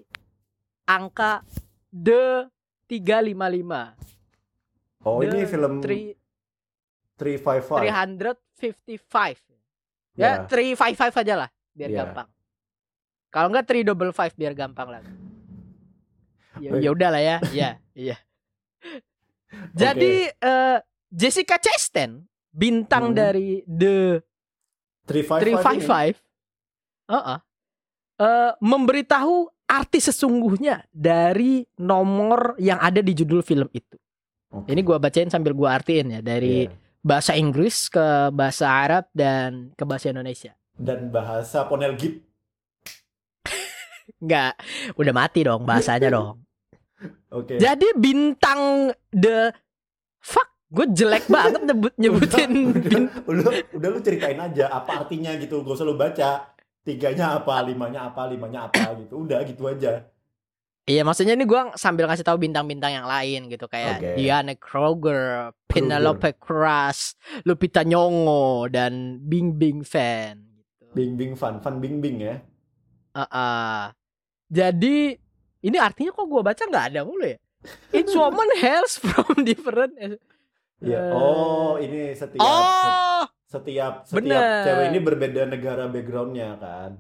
angka 0.84 1.40
the 1.88 2.50
355? 2.84 3.96
Oh, 5.00 5.18
The 5.18 5.26
ini 5.26 5.40
film 5.44 5.80
Three- 5.80 6.12
355. 7.16 7.80
355. 7.80 9.40
Ya, 10.14 10.42
Ya. 10.42 10.46
355 10.46 11.14
aja 11.16 11.34
lah 11.36 11.50
biar 11.72 11.88
Iya. 11.88 11.98
gampang. 12.04 12.28
Kalau 13.28 13.46
enggak 13.48 13.66
355 13.66 14.34
biar 14.34 14.52
gampang 14.52 14.88
lah. 14.90 15.02
Ya 16.58 16.74
ya 16.76 16.90
udah 16.90 17.08
lah 17.08 17.22
ya. 17.22 17.36
Iya, 17.48 17.70
iya. 17.94 18.16
Jadi 19.80 20.28
eh, 20.28 20.78
Jessica 21.08 21.56
Chastain 21.56 22.22
bintang 22.48 23.12
Hmm. 23.12 23.16
dari 23.16 23.62
The 23.64 24.20
355. 25.06 26.18
355 26.18 26.20
Heeh. 27.08 27.38
Eh, 28.18 28.52
memberitahu 28.60 29.34
arti 29.64 29.98
sesungguhnya 29.98 30.84
dari 30.90 31.64
nomor 31.78 32.58
yang 32.58 32.76
ada 32.76 32.98
di 32.98 33.12
judul 33.12 33.40
film 33.40 33.68
itu. 33.70 33.96
Oke. 34.48 34.68
Ini 34.68 34.80
gua 34.80 34.96
bacain 34.96 35.28
sambil 35.28 35.52
gua 35.52 35.76
artiin 35.76 36.08
ya 36.08 36.20
dari 36.20 36.64
Iya. 36.66 36.72
bahasa 36.98 37.32
Inggris 37.32 37.88
ke 37.88 38.32
bahasa 38.32 38.64
Arab 38.66 39.08
dan 39.12 39.72
ke 39.72 39.84
bahasa 39.84 40.08
Indonesia. 40.10 40.52
Dan 40.72 41.08
bahasa 41.08 41.64
Ponel 41.64 41.96
Gip. 41.96 42.20
Enggak, 44.18 44.56
udah 44.96 45.14
mati 45.14 45.44
dong 45.44 45.62
bahasanya 45.62 46.08
dong. 46.16 46.42
Oke. 47.32 47.60
Jadi 47.60 47.92
bintang 47.96 48.92
the 49.12 49.52
fuck? 50.20 50.48
Gue 50.68 50.84
jelek 50.92 51.24
banget 51.32 51.64
nyebut 51.64 51.96
nyebutin 51.96 52.76
udah, 52.76 53.00
udah, 53.24 53.52
udah 53.72 53.88
lu 53.88 54.00
ceritain 54.04 54.36
aja 54.36 54.68
apa 54.68 55.04
artinya 55.04 55.32
gitu. 55.40 55.64
Gak 55.64 55.76
usah 55.80 55.88
lu 55.88 55.96
baca. 55.96 56.52
Tiganya 56.84 57.40
apa 57.40 57.64
limanya 57.64 58.08
apa 58.12 58.28
limanya 58.28 58.68
apa 58.68 58.96
gitu. 59.00 59.24
Udah 59.24 59.40
gitu 59.48 59.64
aja. 59.64 60.04
Iya 60.88 61.04
maksudnya 61.04 61.36
ini 61.36 61.44
gue 61.44 61.76
sambil 61.76 62.08
ngasih 62.08 62.24
tahu 62.24 62.40
bintang-bintang 62.40 62.96
yang 62.96 63.08
lain 63.08 63.48
gitu. 63.52 63.68
Kayak 63.68 64.00
Oke. 64.00 64.10
Diana 64.16 64.54
Kroger, 64.56 65.52
Penelope 65.68 66.32
Cruz, 66.40 67.16
Lupita 67.44 67.84
Nyong'o 67.84 68.72
dan 68.72 69.20
Bing 69.20 69.56
Bing 69.56 69.84
Fan 69.84 70.48
gitu. 70.88 70.96
bing 70.96 71.12
bing 71.20 71.32
fun 71.36 71.60
fun 71.60 71.78
bing 71.78 72.00
bing 72.00 72.18
ya? 72.24 72.36
Ah, 73.12 73.28
ah. 73.28 73.80
Jadi 74.48 75.12
ini 75.60 75.76
artinya 75.76 76.10
kok 76.10 76.24
gue 76.24 76.42
baca 76.42 76.62
nggak 76.62 76.86
ada 76.90 77.00
mulu 77.02 77.26
ya? 77.26 77.38
Each 77.90 78.14
woman 78.14 78.50
hails 78.56 78.98
from 79.02 79.42
different. 79.42 79.92
Iya. 80.78 80.94
Eh. 80.94 81.10
oh 81.10 81.74
ini 81.76 82.14
setiap 82.14 82.38
Oh, 82.38 83.26
setiap 83.44 84.06
setiap 84.06 84.14
bener. 84.14 84.62
cewek 84.62 84.84
ini 84.88 84.98
berbeda 85.02 85.42
negara 85.44 85.90
backgroundnya 85.90 86.54
kan 86.54 86.90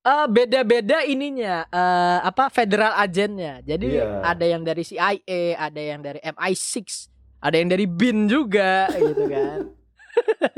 eh, 0.00 0.26
beda-beda 0.28 1.00
ininya 1.02 1.64
eh, 1.66 2.18
apa 2.20 2.48
federal 2.48 2.92
agentnya. 2.94 3.60
Jadi 3.60 3.96
Iya. 3.96 4.20
ada 4.20 4.44
yang 4.44 4.62
dari 4.62 4.80
CIA, 4.80 5.56
ada 5.56 5.80
yang 5.80 6.00
dari 6.00 6.20
MI6, 6.20 7.08
ada 7.40 7.56
yang 7.56 7.68
dari 7.68 7.84
BIN 7.84 8.28
juga 8.28 8.88
gitu 8.92 9.24
kan. 9.26 9.58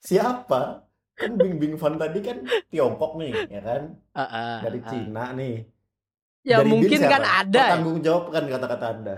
siapa 0.00 0.88
kan 1.12 1.30
bing 1.34 1.58
bing 1.58 1.74
fun 1.76 1.98
tadi 1.98 2.22
kan 2.22 2.40
Tiongkok 2.70 3.18
nih 3.18 3.34
ya 3.50 3.60
kan 3.60 3.82
Ah, 4.14 4.22
ah, 4.22 4.56
dari 4.62 4.80
ah. 4.80 4.88
Cina 4.88 5.24
nih 5.34 5.54
Ya 6.46 6.62
Dari 6.62 6.70
mungkin 6.70 7.00
kan 7.02 7.22
ada. 7.22 7.64
Tanggung 7.76 7.98
jawab 8.00 8.30
kan 8.30 8.46
kata-kata 8.46 8.86
anda 8.94 9.16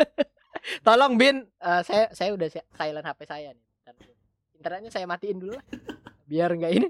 Tolong 0.86 1.16
Bin, 1.16 1.44
eh, 1.44 1.82
saya 1.84 2.12
saya 2.12 2.30
udah 2.36 2.48
si- 2.52 2.68
silent 2.76 3.06
HP 3.06 3.20
saya 3.24 3.52
nih. 3.56 3.64
Internetnya 4.58 4.90
saya 4.90 5.06
matiin 5.06 5.38
dulu 5.38 5.54
lah 5.54 5.64
biar 6.28 6.52
nggak 6.52 6.72
ini 6.76 6.88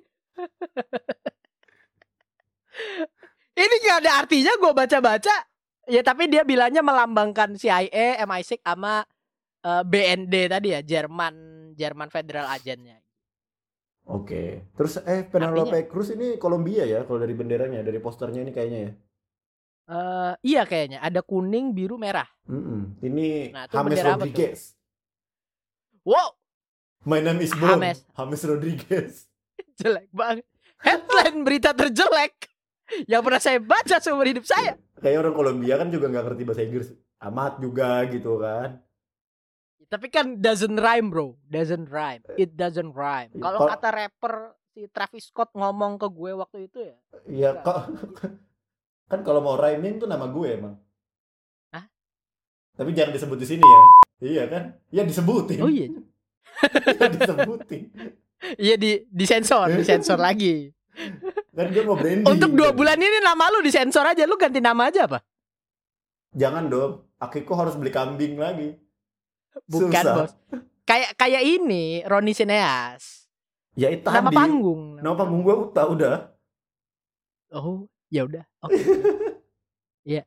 ini 3.63 3.75
nggak 3.87 3.99
ada 4.03 4.11
artinya 4.19 4.53
gue 4.59 4.73
baca-baca 4.75 5.35
ya 5.87 6.03
tapi 6.03 6.27
dia 6.27 6.43
bilangnya 6.43 6.83
melambangkan 6.83 7.55
CIA 7.55 8.19
MI6 8.27 8.67
sama 8.67 9.07
eh, 9.63 9.83
BND 9.87 10.35
tadi 10.51 10.75
ya 10.75 10.83
Jerman 10.83 11.35
Jerman 11.79 12.11
Federal 12.11 12.51
Agentnya 12.51 12.99
Oke. 14.09 14.73
Terus 14.73 15.05
eh 15.05 15.21
Penelope 15.29 15.85
Cruz 15.85 16.09
ini 16.17 16.41
Kolombia 16.41 16.89
ya 16.89 17.05
kalau 17.05 17.21
dari 17.21 17.37
benderanya, 17.37 17.85
dari 17.85 18.01
posternya 18.01 18.41
ini 18.41 18.57
kayaknya 18.57 18.79
ya. 18.89 18.93
Eh, 19.89 20.33
iya 20.45 20.63
kayaknya 20.63 21.01
ada 21.01 21.19
kuning 21.19 21.73
biru 21.73 21.97
merah 21.97 22.29
Mm-mm. 22.45 23.01
Ini 23.01 23.51
Nah, 23.51 23.65
James? 23.67 23.97
Rodriguez. 23.99 24.61
wow 26.05 26.37
My 27.03 27.19
name 27.19 27.41
is 27.41 27.49
Bro. 27.51 27.73
James. 27.75 28.05
James 28.07 28.43
Rodriguez. 28.45 29.13
jelek 29.81 30.13
banget 30.13 30.45
headline 30.79 31.41
berita 31.41 31.73
terjelek 31.73 32.53
yang 33.05 33.21
pernah 33.21 33.39
saya 33.39 33.57
baca 33.59 33.97
seumur 33.97 34.25
hidup 34.25 34.45
saya 34.45 34.77
Kayak 34.99 35.23
orang 35.23 35.35
Kolombia 35.35 35.75
kan 35.77 35.89
juga 35.89 36.07
nggak 36.07 36.25
ngerti 36.27 36.43
bahasa 36.43 36.63
Inggris. 36.63 36.89
Amat 37.21 37.59
juga 37.59 38.03
gitu 38.05 38.35
kan. 38.37 38.83
Tapi 39.87 40.07
kan 40.07 40.37
doesn't 40.37 40.75
rhyme 40.77 41.09
bro, 41.09 41.33
doesn't 41.45 41.87
rhyme, 41.87 42.21
it 42.35 42.53
doesn't 42.53 42.93
rhyme. 42.93 43.31
Iya, 43.31 43.41
Kalau 43.41 43.59
kalau- 43.63 43.73
kata 43.73 43.89
rapper 43.89 44.35
si 44.69 44.85
Travis 44.87 45.25
Scott 45.25 45.51
ngomong 45.53 45.97
ke 45.97 46.07
gue 46.09 46.33
waktu 46.35 46.59
itu 46.67 46.79
ya, 46.83 46.97
Iya 47.25 47.51
kok. 47.59 47.89
Kan 49.09 49.21
kalau 49.21 49.41
mau 49.41 49.57
rhyming 49.57 49.97
tuh 49.97 50.07
nama 50.07 50.29
gue 50.29 50.49
emang. 50.53 50.75
Hah? 51.71 51.85
Tapi 52.75 52.93
jangan 52.93 53.13
disebut 53.13 53.39
di 53.39 53.47
sini 53.47 53.65
ya. 53.65 53.81
Iya 54.19 54.43
kan? 54.47 54.63
Ya 54.91 55.03
disebutin. 55.03 55.59
oh 55.59 55.71
iya, 55.71 55.89
Ya, 56.99 57.07
disebutin. 57.09 57.83
iya 58.57 58.75
di 58.75 59.03
disensor, 59.09 59.73
disensor 59.81 60.19
lagi. 60.19 60.71
Kan 61.53 61.71
gue 61.71 61.83
mau 61.83 61.95
branding. 61.95 62.27
Untuk 62.27 62.51
dua 62.53 62.71
gitu. 62.71 62.79
bulan 62.79 62.99
ini 62.99 63.19
nama 63.19 63.49
lu 63.49 63.61
disensor 63.61 64.05
aja, 64.05 64.23
lu 64.25 64.37
ganti 64.37 64.59
nama 64.59 64.87
aja 64.87 65.07
apa? 65.07 65.23
Jangan 66.33 66.69
dong. 66.69 66.93
Akiko 67.19 67.55
harus 67.55 67.75
beli 67.75 67.91
kambing 67.91 68.37
lagi. 68.37 68.79
Bukan 69.65 69.91
Susah. 69.91 70.15
bos. 70.15 70.33
Kayak 70.85 71.11
kayak 71.17 71.43
ini 71.43 72.01
Roni 72.05 72.31
Sineas. 72.31 73.27
Ya 73.75 73.91
itu 73.91 74.03
Nama 74.03 74.27
tadi. 74.27 74.35
panggung. 74.35 74.99
Nama 74.99 75.15
panggung 75.15 75.43
gue 75.43 75.55
udah 75.69 75.87
udah. 75.89 76.15
Oh, 77.51 77.87
ya 78.09 78.25
udah. 78.25 78.45
Oke. 78.63 78.77
Iya. 80.09 80.25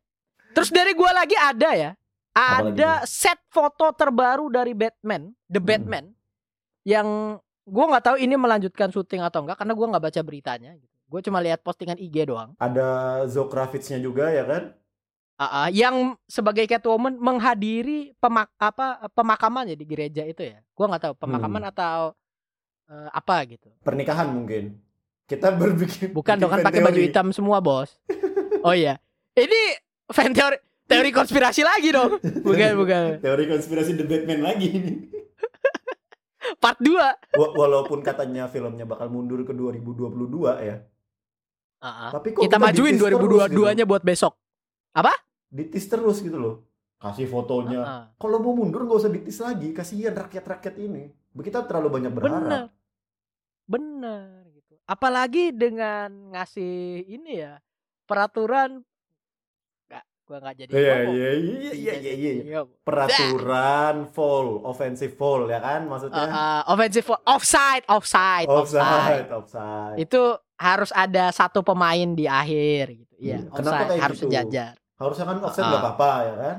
Terus 0.53 0.69
dari 0.69 0.93
gua 0.93 1.09
lagi 1.09 1.33
ada 1.33 1.73
ya. 1.73 1.91
Ada 2.31 3.01
set 3.03 3.41
foto 3.49 3.89
terbaru 3.91 4.45
dari 4.47 4.77
Batman, 4.77 5.33
The 5.49 5.57
Hmm. 5.57 5.65
Batman 5.65 6.05
yang 6.85 7.07
gua 7.65 7.85
nggak 7.89 8.05
tahu 8.05 8.17
ini 8.21 8.37
melanjutkan 8.37 8.93
syuting 8.93 9.25
atau 9.25 9.41
enggak 9.41 9.57
karena 9.57 9.73
gua 9.73 9.87
nggak 9.89 10.05
baca 10.05 10.21
beritanya 10.21 10.77
gitu. 10.77 10.93
Gue 11.09 11.19
cuma 11.19 11.41
lihat 11.41 11.59
postingan 11.59 11.97
IG 11.97 12.23
doang. 12.23 12.55
Ada 12.55 12.87
Zokravitsnya 13.27 13.99
juga 13.99 14.31
ya 14.31 14.47
kan? 14.47 14.71
Ah, 15.35 15.65
ah, 15.65 15.67
yang 15.67 16.15
sebagai 16.23 16.63
Catwoman 16.63 17.17
menghadiri 17.19 18.13
pemak 18.15 18.47
apa 18.55 19.09
pemakaman 19.11 19.67
ya 19.67 19.75
di 19.75 19.83
gereja 19.83 20.23
itu 20.23 20.45
ya. 20.45 20.61
Gua 20.71 20.87
nggak 20.87 21.03
tahu 21.09 21.13
pemakaman 21.19 21.65
Hmm. 21.65 21.71
atau 21.73 21.99
eh, 22.87 23.09
apa 23.11 23.35
gitu. 23.49 23.67
Pernikahan 23.81 24.29
mungkin. 24.29 24.77
Kita 25.31 25.47
berbikin 25.55 26.11
Bukan 26.11 26.35
dong 26.35 26.51
kan 26.51 26.59
pakai 26.59 26.83
baju 26.83 26.99
hitam 26.99 27.31
semua, 27.31 27.63
Bos. 27.63 27.95
Oh 28.61 28.75
iya. 28.75 28.99
Ini 29.31 29.79
fan 30.11 30.35
teori 30.35 30.59
teori 30.83 31.09
konspirasi 31.09 31.63
lagi 31.63 31.95
dong. 31.95 32.19
Bukan, 32.19 32.71
bukan. 32.75 33.03
Teori 33.23 33.47
konspirasi 33.47 33.95
The 33.95 34.03
Batman 34.03 34.43
lagi 34.43 34.67
ini. 34.67 34.93
Part 36.59 36.83
2. 36.83 36.91
Wa- 37.39 37.53
Walaupun 37.55 38.03
katanya 38.03 38.51
filmnya 38.51 38.83
bakal 38.83 39.07
mundur 39.07 39.39
ke 39.47 39.55
2022 39.55 40.11
ya. 40.59 40.83
Tapi 42.11 42.35
kok 42.35 42.43
Kita 42.43 42.59
majuin 42.59 42.93
di-tease 42.93 43.07
terus 43.09 43.49
2022-nya 43.49 43.85
buat 43.87 44.03
besok. 44.03 44.35
gitu. 44.91 45.15
Di-tease 45.49 45.87
terus 45.87 46.17
gitu 46.19 46.37
loh. 46.37 46.55
Kasih 47.01 47.25
fotonya. 47.25 47.81
Ah, 47.81 48.03
Kalau 48.19 48.37
mau 48.37 48.53
mundur 48.53 48.85
nggak 48.85 48.99
usah 48.99 49.09
ditis 49.09 49.41
lagi, 49.41 49.73
kasihan 49.73 50.13
rakyat-rakyat 50.13 50.75
ini. 50.77 51.09
Kita 51.33 51.65
terlalu 51.65 51.87
banyak 51.97 52.11
Bener. 52.13 52.21
berharap. 52.21 52.67
Bener 53.65 54.21
gitu. 54.35 54.40
Apalagi 54.85 55.55
dengan 55.55 56.33
ngasih 56.35 57.05
ini 57.07 57.39
ya 57.39 57.61
peraturan 58.03 58.83
Nggak, 59.87 60.03
gua 60.27 60.37
nggak 60.41 60.55
jadi 60.59 60.71
Iya 60.71 60.95
iya 61.07 61.31
iya 61.39 61.71
iya 61.73 61.93
iya 62.13 62.31
iya. 62.43 62.61
Peraturan 62.83 64.09
fall, 64.11 64.59
offensive 64.67 65.15
fall 65.15 65.47
ya 65.47 65.59
kan 65.59 65.87
maksudnya. 65.87 66.23
ah, 66.27 66.61
offensive 66.67 67.07
offside, 67.23 67.83
offside, 67.87 68.47
offside, 68.49 69.29
offside. 69.31 69.97
Itu 69.99 70.35
harus 70.59 70.91
ada 70.93 71.33
satu 71.33 71.63
pemain 71.65 72.13
di 72.13 72.29
akhir 72.29 72.93
gitu. 72.93 73.13
Iya. 73.17 73.37
Kenapa 73.49 73.57
offside 73.57 73.89
kayak 73.89 74.01
harus 74.03 74.17
gitu? 74.17 74.25
sejajar. 74.29 74.73
Harusnya 75.01 75.25
kan 75.25 75.37
offside 75.41 75.65
nggak 75.65 75.81
apa-apa 75.81 76.11
ya 76.21 76.35
kan? 76.37 76.57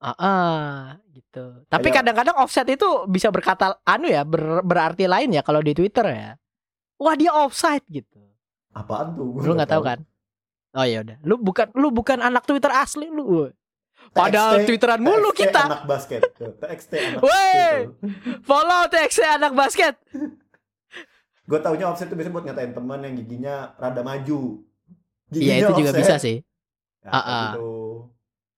Ah, 0.00 0.16
ah, 0.16 0.74
gitu. 1.12 1.44
Tapi 1.68 1.88
kadang-kadang 1.92 2.36
offset 2.40 2.64
itu 2.72 2.88
bisa 3.04 3.28
berkata 3.28 3.76
anu 3.84 4.08
ya, 4.08 4.24
ber- 4.24 4.64
berarti 4.64 5.04
lain 5.04 5.36
ya 5.36 5.44
kalau 5.44 5.60
di 5.60 5.76
Twitter 5.76 6.08
ya. 6.08 6.30
Wah, 7.00 7.16
dia 7.16 7.32
offside 7.32 7.82
gitu. 7.88 8.20
Apaan 8.70 9.16
tuh? 9.16 9.40
Lu 9.40 9.56
nggak 9.56 9.66
tahu 9.66 9.82
kan? 9.82 9.98
Oh 10.70 10.84
ya 10.84 11.00
udah. 11.00 11.16
Lu 11.24 11.34
bukan 11.34 11.72
lu 11.74 11.88
bukan 11.90 12.20
anak 12.20 12.44
Twitter 12.44 12.70
asli 12.70 13.08
lu. 13.08 13.48
Padahal 14.10 14.60
TXT 14.60 14.66
Twitteran 14.66 15.00
mulu 15.00 15.30
TXT 15.30 15.40
kita. 15.44 15.62
anak 15.66 15.82
basket. 15.84 16.20
TXT 16.34 16.92
anak 16.96 17.20
Wey! 17.20 17.74
Follow 18.42 18.88
TXT 18.88 19.20
anak 19.22 19.52
basket. 19.52 19.94
Gue 21.50 21.58
taunya 21.58 21.84
offset 21.84 22.06
itu 22.06 22.14
biasanya 22.14 22.32
buat 22.32 22.44
ngatain 22.44 22.72
teman 22.72 22.98
yang 23.02 23.14
giginya 23.16 23.54
rada 23.74 24.00
maju. 24.00 24.62
Iya, 25.30 25.54
itu 25.60 25.72
juga 25.74 25.90
bisa 25.92 26.14
sih. 26.16 26.42
Ya, 27.02 27.10
Ah, 27.10 27.18
ah. 27.18 27.48
gitu. 27.50 27.70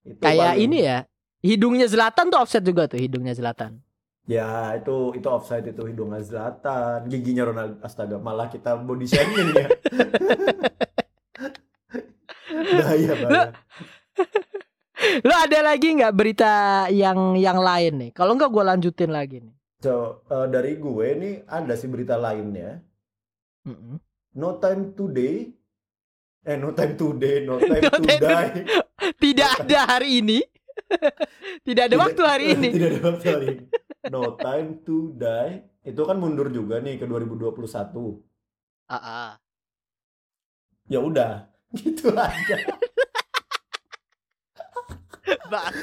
Itu 0.04 0.20
Kayak 0.20 0.52
paling- 0.52 0.62
ini 0.62 0.78
ya. 0.82 0.98
Hidungnya 1.42 1.86
Zlatan 1.86 2.28
tuh 2.28 2.38
offset 2.38 2.62
juga 2.62 2.86
tuh 2.86 3.00
hidungnya 3.00 3.32
Zlatan. 3.32 3.80
Ya 4.22 4.78
itu 4.78 5.10
itu 5.12 5.26
offside 5.26 5.66
itu 5.66 5.82
hidungnya 5.82 6.22
Zlatan, 6.22 7.04
giginya 7.06 7.44
Ronaldo. 7.44 7.74
Astaga, 7.82 8.16
malah 8.16 8.46
kita 8.46 8.76
body 8.76 9.04
shaming 9.04 9.50
ya. 9.50 9.66
bahaya 12.78 13.12
bahaya. 13.18 13.50
Lu 15.26 15.34
ada 15.34 15.58
lagi 15.66 15.98
nggak 15.98 16.14
berita 16.14 16.52
yang 16.88 17.34
yang 17.34 17.58
lain 17.58 17.92
nih? 17.98 18.10
Kalau 18.14 18.38
nggak 18.38 18.48
gue 18.48 18.64
lanjutin 18.64 19.10
lagi 19.10 19.42
nih. 19.42 19.54
So, 19.82 20.22
eh, 20.30 20.46
dari 20.46 20.78
gue 20.78 21.06
nih 21.18 21.34
ada 21.42 21.74
sih 21.74 21.90
berita 21.90 22.14
lainnya. 22.14 22.78
Mm-mm. 23.66 23.98
No 24.38 24.56
time 24.56 24.94
today. 24.94 25.50
Eh, 26.42 26.54
no 26.54 26.70
time 26.70 26.94
today, 26.94 27.42
no 27.42 27.58
time 27.60 27.82
No 27.82 27.90
to 27.90 27.98
time 28.00 28.16
to- 28.16 28.22
die. 28.22 28.62
Tidak 29.18 29.66
ada 29.66 29.78
hari 29.88 30.22
ini. 30.22 30.38
Tidak 31.66 31.82
ada 31.82 31.90
Tidak- 31.90 31.98
waktu 31.98 32.22
hari 32.22 32.44
ini. 32.54 32.68
Tidak 32.70 32.88
ada 32.88 33.00
waktu 33.02 33.26
hari 33.26 33.46
ini. 33.50 33.64
No 34.10 34.34
time 34.34 34.82
to 34.82 35.14
die. 35.14 35.62
Itu 35.86 36.02
kan 36.02 36.18
mundur 36.18 36.50
juga 36.50 36.82
nih 36.82 36.98
ke 36.98 37.06
2021. 37.06 37.54
Ah, 38.90 38.96
ah. 38.98 39.30
Ya 40.90 40.98
udah, 40.98 41.46
gitu 41.78 42.10
aja. 42.14 42.56
Bang. 45.46 45.74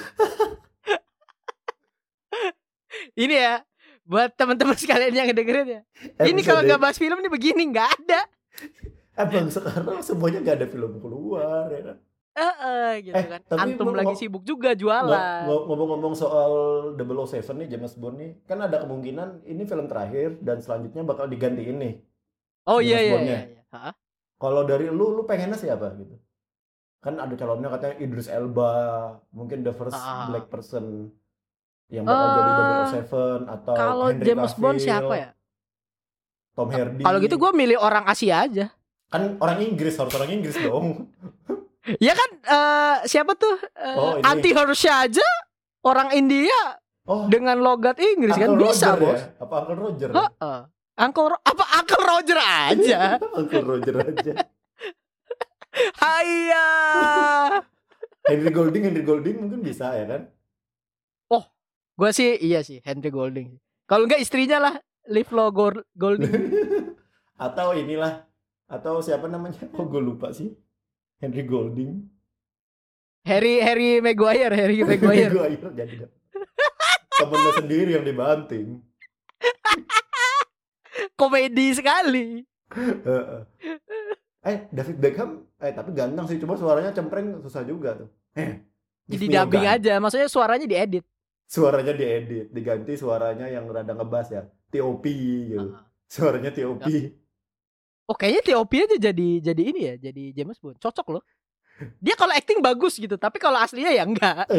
ini 3.16 3.36
ya 3.38 3.64
buat 4.04 4.34
teman-teman 4.36 4.76
sekalian 4.76 5.14
yang 5.14 5.32
dengerin 5.32 5.68
ya. 5.80 5.82
Ini 6.26 6.42
kalau 6.44 6.66
nggak 6.66 6.82
bahas 6.82 6.98
film 7.00 7.22
nih 7.22 7.32
begini 7.32 7.70
nggak 7.72 7.90
ada. 8.04 8.22
Emang 9.20 9.48
sekarang 9.52 10.00
semuanya 10.04 10.40
nggak 10.44 10.58
ada 10.64 10.68
film 10.68 11.00
keluar 11.00 11.70
ya 11.72 11.82
kan? 11.94 11.98
Eh, 12.40 12.56
eh, 12.58 12.92
gitu 13.02 13.16
Eh, 13.16 13.26
kan. 13.28 13.42
tapi 13.44 13.60
Antum 13.70 13.92
lagi 13.92 14.16
sibuk 14.16 14.42
juga 14.42 14.72
jualan. 14.72 15.44
ngo- 15.44 15.64
Ngomong-ngomong 15.66 16.14
soal 16.14 16.52
007 16.96 17.52
nih 17.54 17.68
James 17.70 17.94
Bond 17.94 18.16
nih, 18.16 18.32
kan 18.44 18.60
ada 18.60 18.80
kemungkinan 18.80 19.44
ini 19.44 19.64
film 19.64 19.86
terakhir 19.86 20.40
dan 20.40 20.58
selanjutnya 20.58 21.04
bakal 21.04 21.26
digantiin 21.26 21.78
nih. 21.78 21.94
Oh 22.66 22.80
iya 22.80 22.96
James 22.96 23.02
iya 23.02 23.12
Bond-nya. 23.14 23.32
iya. 23.34 23.42
iya. 23.46 23.62
Hah? 23.70 23.94
Kalau 24.38 24.62
dari 24.64 24.88
lu, 24.88 25.06
lu 25.12 25.24
pengennya 25.24 25.56
siapa 25.56 25.92
gitu? 25.94 26.16
Kan 26.98 27.16
ada 27.16 27.32
calonnya 27.34 27.68
katanya 27.70 27.96
Idris 27.98 28.28
Elba, 28.28 28.72
mungkin 29.30 29.62
the 29.62 29.72
first 29.72 29.94
Ah. 29.94 30.28
black 30.28 30.48
person 30.48 31.12
yang 31.88 32.04
bakal 32.04 32.28
jadi 32.30 32.50
Eh, 32.50 32.58
007 32.94 33.40
atau 33.46 33.74
Kalau 33.74 34.08
James 34.14 34.54
Bond 34.54 34.78
Cavill, 34.78 34.86
siapa 34.86 35.14
ya? 35.18 35.30
Tom 36.52 36.70
Hardy. 36.70 37.02
Kalau 37.02 37.18
gitu 37.20 37.36
gue 37.36 37.52
milih 37.54 37.78
orang 37.78 38.04
Asia 38.06 38.44
aja. 38.44 38.68
kan 39.08 39.36
orang 39.38 39.58
Inggris 39.66 39.96
harus 39.96 40.14
orang 40.14 40.30
Inggris 40.30 40.54
dong. 40.56 41.10
Ya 41.98 42.14
kan 42.14 42.30
eh, 42.40 42.96
siapa 43.06 43.34
tuh 43.34 43.58
Eh, 43.74 43.96
Oh, 43.96 44.14
ini. 44.16 44.24
anti 44.24 44.50
Hersha 44.52 45.10
aja 45.10 45.26
orang 45.82 46.14
India 46.14 46.78
Oh, 47.04 47.26
dengan 47.26 47.58
logat 47.58 47.98
Inggris 47.98 48.38
kan 48.38 48.54
Uncle 48.54 48.70
bisa 48.70 48.94
Roger 48.94 49.02
bos. 49.02 49.18
ya? 49.18 49.22
Apa 49.42 49.56
Uncle 49.60 49.78
Roger? 49.78 50.10
Heeh. 50.14 50.60
Uncle 51.00 51.28
Ro- 51.28 51.44
apa 51.44 51.64
Uncle 51.76 52.04
Roger 52.06 52.38
aja. 52.38 53.00
Uncle 53.40 53.66
Roger 53.66 53.96
aja. 53.98 54.34
Haiya. 55.98 56.68
Henry 58.26 58.52
Golding, 58.52 58.84
Henry 58.84 59.02
Golding 59.02 59.36
mungkin 59.40 59.60
bisa 59.62 59.90
ya 59.94 60.06
kan? 60.06 60.22
Gue 62.00 62.16
sih 62.16 62.40
iya 62.40 62.64
sih 62.64 62.80
Henry 62.80 63.12
Golding. 63.12 63.60
Kalau 63.84 64.08
enggak 64.08 64.24
istrinya 64.24 64.56
lah 64.58 64.74
Live 65.12 65.28
Gold 65.28 65.84
Golding. 65.92 66.32
atau 67.36 67.76
inilah 67.76 68.24
atau 68.72 69.04
siapa 69.04 69.28
namanya? 69.28 69.60
Oh, 69.76 69.84
gue 69.84 70.00
lupa 70.00 70.32
sih. 70.32 70.56
Henry 71.20 71.44
Golding. 71.44 72.08
Harry 73.28 73.60
Harry 73.60 74.00
Maguire, 74.00 74.56
Harry 74.56 74.80
Maguire. 74.82 75.30
Maguire 75.30 75.70
jadi. 75.76 75.96
Temennya 77.20 77.52
sendiri 77.60 77.90
yang 78.00 78.06
dibanting. 78.08 78.80
Komedi 81.20 81.76
sekali. 81.76 82.48
Eh, 84.40 84.58
David 84.72 84.98
Beckham 85.04 85.44
eh 85.60 85.76
tapi 85.76 85.92
ganteng 85.92 86.24
sih, 86.32 86.40
coba 86.40 86.56
suaranya 86.56 86.96
cempreng 86.96 87.44
susah 87.44 87.68
juga 87.68 88.00
tuh. 88.00 88.08
Eh, 88.40 88.64
Jadi 89.12 89.26
dubbing 89.28 89.68
aja, 89.68 90.00
maksudnya 90.00 90.32
suaranya 90.32 90.64
diedit. 90.64 91.04
Suaranya 91.44 91.92
diedit, 91.92 92.48
diganti 92.56 92.96
suaranya 92.96 93.52
yang 93.52 93.68
rada 93.68 93.92
ngebas 93.92 94.32
ya. 94.32 94.48
TOP 94.72 95.04
gitu. 95.04 95.76
Suaranya 96.08 96.56
TOP. 96.56 96.88
Oh 98.10 98.18
kayaknya 98.18 98.42
TOP 98.44 98.74
aja 98.74 98.98
jadi 98.98 99.30
jadi 99.40 99.62
ini 99.62 99.82
ya, 99.86 99.96
jadi 100.02 100.24
James 100.34 100.58
Bond. 100.58 100.82
Cocok 100.82 101.08
loh. 101.14 101.24
Dia 102.02 102.18
kalau 102.18 102.34
acting 102.34 102.60
bagus 102.60 102.98
gitu, 102.98 103.16
tapi 103.16 103.38
kalau 103.38 103.56
aslinya 103.56 103.94
ya 103.94 104.04
enggak. 104.04 104.50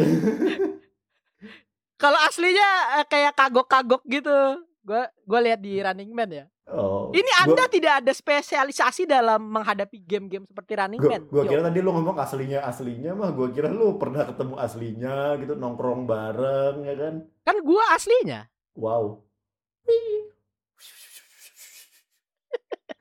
Kalau 2.01 2.17
aslinya 2.17 2.97
eh, 2.97 3.05
kayak 3.05 3.37
kagok-kagok 3.37 4.01
gitu. 4.09 4.33
Gua 4.81 5.05
gua 5.21 5.37
lihat 5.37 5.61
di 5.61 5.77
Running 5.77 6.09
Man 6.09 6.33
ya. 6.33 6.45
oh. 6.65 7.13
Ini 7.13 7.21
Gua- 7.21 7.41
Anda 7.45 7.69
tidak 7.69 8.01
ada 8.01 8.09
spesialisasi 8.09 9.05
dalam 9.05 9.37
menghadapi 9.45 10.01
game-game 10.01 10.49
seperti 10.49 10.73
Running 10.73 10.97
Gua, 10.97 11.09
Man. 11.13 11.21
gua 11.29 11.43
Yo. 11.45 11.49
kira 11.53 11.61
tadi 11.61 11.77
lu 11.77 11.93
ngomong 11.93 12.17
aslinya 12.17 12.65
aslinya 12.65 13.13
mah 13.13 13.29
gua 13.29 13.53
kira 13.53 13.69
lu 13.69 14.01
pernah 14.01 14.25
ketemu 14.25 14.57
aslinya 14.57 15.15
gitu 15.37 15.53
nongkrong 15.53 16.09
bareng 16.09 16.89
ya 16.89 16.95
kan. 16.97 17.13
Kan 17.45 17.57
gua 17.61 17.83
aslinya. 17.93 18.49
Wow. 18.73 19.21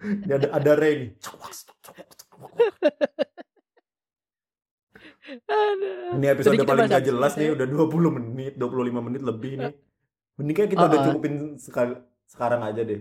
Ini 0.01 0.33
ada 0.33 0.49
ada 0.57 0.73
Ray 0.75 0.95
nih. 0.97 1.11
Ini 6.17 6.27
episode 6.33 6.57
kita 6.57 6.67
paling 6.67 6.89
gak 6.89 7.05
jelas 7.07 7.33
nih 7.37 7.53
ya? 7.53 7.55
udah 7.55 7.67
20 7.69 8.17
menit, 8.17 8.53
25 8.57 9.07
menit 9.07 9.23
lebih 9.23 9.53
nih. 9.61 9.75
Mending 10.41 10.57
kayak 10.57 10.71
kita 10.73 10.85
udah 10.89 10.97
Uh-uh. 10.97 11.07
cukupin 11.13 11.35
sekali 11.61 11.93
sekarang 12.25 12.61
aja 12.65 12.81
deh. 12.81 13.01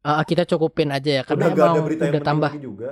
Ah, 0.00 0.24
kita 0.24 0.48
cukupin 0.48 0.88
aja 0.88 1.20
ya 1.20 1.22
karena 1.28 1.52
Udah 1.52 1.52
gak 1.52 1.60
ada 1.60 1.70
emang 1.76 1.84
berita 1.84 2.02
yang 2.02 2.12
udah 2.16 2.22
penting 2.24 2.30
tambah. 2.32 2.50
juga. 2.56 2.90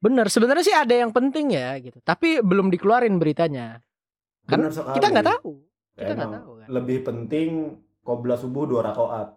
Bener, 0.00 0.26
sebenarnya 0.30 0.64
sih 0.64 0.76
ada 0.76 0.94
yang 0.94 1.10
penting 1.10 1.46
ya 1.52 1.74
gitu. 1.82 1.98
Tapi 2.00 2.40
belum 2.40 2.70
dikeluarin 2.70 3.18
beritanya. 3.18 3.82
Kan 4.46 4.70
sekali. 4.70 4.96
Kita 4.96 5.06
nggak 5.10 5.26
tahu. 5.26 5.50
Kita 5.98 6.12
nggak 6.14 6.28
Emang 6.30 6.38
tahu 6.40 6.50
kan. 6.56 6.66
Lebih 6.70 6.98
penting 7.02 7.48
qobla 8.00 8.38
subuh 8.38 8.64
dua 8.64 8.80
rakaat. 8.86 9.28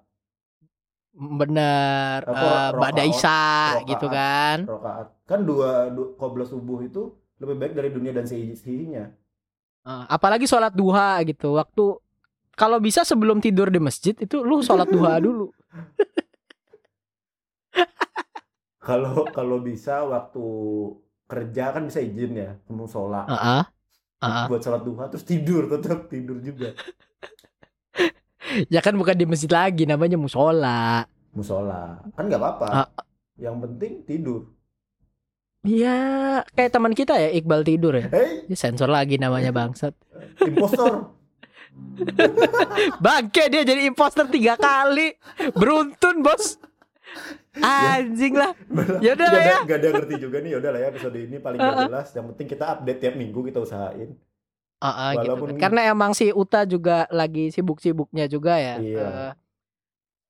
Bener, 1.14 2.26
Apa, 2.26 2.74
rokaat, 2.74 2.74
Ba'da 2.74 3.04
Isya 3.06 3.42
rokaat. 3.78 3.86
gitu 3.86 4.06
kan. 4.10 4.58
Rakaat. 4.66 5.08
Kan 5.30 5.40
dua, 5.46 5.94
dua 5.94 6.18
qobla 6.18 6.42
subuh 6.44 6.82
itu 6.82 7.14
lebih 7.38 7.56
baik 7.62 7.74
dari 7.78 7.90
dunia 7.94 8.10
dan 8.12 8.26
sisinya. 8.26 9.14
Eh, 9.84 10.06
apalagi 10.10 10.50
sholat 10.50 10.74
duha 10.74 11.22
gitu. 11.22 11.54
Waktu 11.54 11.86
kalau 12.58 12.82
bisa 12.82 13.06
sebelum 13.06 13.38
tidur 13.38 13.70
di 13.70 13.78
masjid 13.78 14.18
itu 14.18 14.42
lu 14.42 14.66
sholat 14.66 14.90
duha 14.90 15.22
dulu. 15.26 15.54
Kalau 18.84 19.24
kalau 19.32 19.64
bisa 19.64 20.04
waktu 20.04 20.44
kerja 21.24 21.72
kan 21.72 21.88
bisa 21.88 22.04
izin 22.04 22.36
ya, 22.36 22.60
kamu 22.68 22.84
sholat. 22.84 23.32
Heeh. 23.32 23.64
Heeh. 24.20 24.46
Buat 24.52 24.60
sholat 24.60 24.84
duha 24.84 25.08
terus 25.08 25.24
tidur, 25.24 25.72
tetap 25.72 26.12
tidur 26.12 26.44
juga. 26.44 26.76
Ya 28.74 28.80
kan 28.84 28.94
bukan 28.96 29.16
di 29.18 29.26
masjid 29.26 29.50
lagi, 29.50 29.84
namanya 29.88 30.18
musola. 30.20 31.08
Musola. 31.34 32.02
Kan 32.14 32.30
nggak 32.30 32.42
apa-apa. 32.42 32.68
Ah. 32.70 32.90
Yang 33.38 33.56
penting 33.66 33.94
tidur. 34.06 34.42
Iya, 35.64 36.44
kayak 36.60 36.72
teman 36.76 36.92
kita 36.92 37.16
ya 37.16 37.32
Iqbal 37.40 37.64
tidur 37.64 37.96
ya. 37.96 38.12
Dia 38.46 38.58
sensor 38.60 38.92
lagi 38.92 39.16
namanya 39.16 39.56
bangsat. 39.56 39.96
impostor. 40.44 41.16
Bangke 43.06 43.48
dia 43.48 43.64
jadi 43.64 43.88
imposter 43.88 44.28
tiga 44.28 44.60
kali. 44.60 45.16
Beruntun 45.56 46.20
bos. 46.20 46.60
Anjing 47.64 48.36
lah. 48.36 48.52
Ya 49.00 49.14
udah 49.16 49.28
lah 49.30 49.42
ya. 49.42 49.58
gak 49.64 49.78
ada 49.80 49.90
ngerti 50.02 50.16
juga 50.20 50.38
nih. 50.44 50.58
Udah 50.60 50.70
lah 50.74 50.80
ya 50.84 50.88
episode 50.92 51.16
ini 51.16 51.38
paling 51.40 51.60
gak 51.64 51.88
jelas. 51.88 52.08
Yang 52.12 52.26
penting 52.36 52.48
kita 52.52 52.66
update 52.68 53.00
tiap 53.00 53.16
minggu 53.16 53.40
kita 53.48 53.60
usahain. 53.64 54.20
Gitu 54.84 55.20
Walaupun- 55.32 55.50
kan. 55.56 55.60
Karena 55.60 55.82
emang 55.88 56.12
si 56.12 56.28
Uta 56.30 56.68
juga 56.68 57.08
lagi 57.08 57.48
sibuk-sibuknya 57.50 58.28
juga 58.28 58.60
ya. 58.60 58.76
Iya. 58.78 59.08
Eh, 59.08 59.32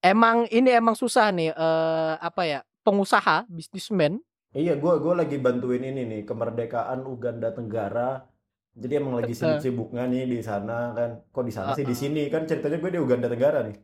emang 0.05 0.45
ini 0.47 0.69
emang 0.69 0.93
susah 0.93 1.33
nih 1.33 1.49
eh 1.51 2.13
apa 2.17 2.45
ya? 2.45 2.59
Pengusaha, 2.83 3.47
bisnismen. 3.47 4.19
Iya, 4.53 4.77
gua 4.77 5.01
gua 5.01 5.17
lagi 5.17 5.39
bantuin 5.39 5.81
ini 5.81 6.05
nih 6.05 6.21
kemerdekaan 6.23 7.01
Uganda 7.03 7.49
Tenggara. 7.49 8.27
Jadi 8.73 8.93
emang 8.93 9.17
lagi 9.17 9.33
sibuk-sibuknya 9.33 10.05
nih 10.05 10.25
di 10.27 10.39
sana 10.41 10.93
kan. 10.93 11.09
Kok 11.29 11.43
di 11.43 11.53
sana 11.53 11.73
sih 11.73 11.81
di 11.83 11.93
sini 11.93 12.25
kan 12.27 12.45
ceritanya 12.45 12.77
gue 12.77 12.89
di 12.89 13.01
Uganda 13.01 13.29
Tenggara 13.29 13.61
nih. 13.65 13.77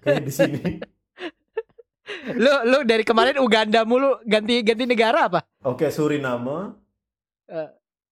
Kayak 0.00 0.24
di 0.24 0.32
sini. 0.32 0.60
Lu 2.36 2.52
lu 2.64 2.78
dari 2.84 3.04
kemarin 3.04 3.36
Uganda 3.36 3.84
mulu 3.84 4.16
ganti 4.24 4.60
ganti 4.60 4.84
negara 4.84 5.28
apa? 5.28 5.40
Oke, 5.64 5.88
Suriname. 5.88 6.72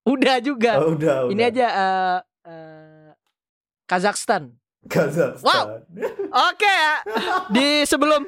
Udah 0.03 0.37
juga. 0.38 0.83
Oh, 0.83 0.95
udah, 0.95 1.31
Ini 1.31 1.38
udah. 1.38 1.49
aja 1.49 1.67
eh 1.69 2.19
eh, 2.45 3.11
Kazakhstan. 3.87 4.51
Kazakhstan. 4.85 5.47
Wow. 5.47 5.65
Oke 6.51 6.67
ya. 6.67 6.95
Di 7.55 7.67
sebelum 7.85 8.27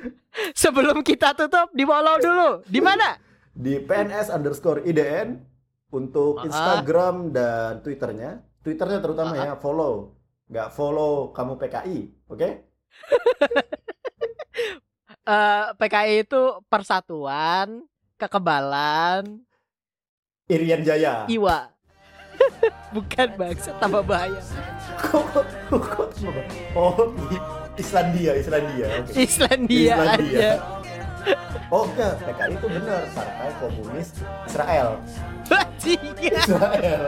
sebelum 0.52 1.02
kita 1.02 1.34
tutup 1.34 1.70
di 1.70 1.82
follow 1.82 2.14
dulu. 2.18 2.50
Di 2.64 2.78
mana? 2.78 3.18
Di 3.50 3.78
PNS 3.78 4.30
underscore 4.30 4.82
IDN 4.82 5.42
untuk 5.90 6.38
Ah. 6.38 6.46
Instagram 6.46 7.30
dan 7.30 7.82
Twitternya. 7.82 8.38
Twitternya 8.62 8.98
terutama 8.98 9.34
Ah. 9.34 9.44
ya 9.44 9.54
follow. 9.56 10.14
Nggak 10.46 10.68
follow 10.70 11.30
kamu 11.30 11.52
PKI, 11.56 11.98
oke? 12.28 12.50
Eh 15.24 15.66
PKI 15.74 16.20
itu 16.20 16.42
persatuan, 16.68 17.80
kekebalan, 18.14 19.40
Irian 20.44 20.84
Jaya. 20.84 21.24
Iwa. 21.24 21.72
Bukan 22.94 23.28
bangsa 23.40 23.72
tambah 23.80 24.04
bahaya. 24.04 24.36
Kok- 25.00 25.40
kok- 25.72 25.88
kok- 25.88 26.12
oh, 26.76 27.16
di 27.32 27.36
Islandia, 27.80 28.36
Islandia. 28.36 28.86
oke. 29.00 29.12
Islandia, 29.16 29.94
Islandia. 29.96 30.38
aja. 30.38 30.52
Oh 31.72 31.88
enggak, 31.88 32.20
PKI 32.20 32.60
itu 32.60 32.66
benar, 32.68 33.02
Partai 33.16 33.50
Komunis 33.56 34.12
Israel. 34.44 35.00
Israel. 36.20 37.02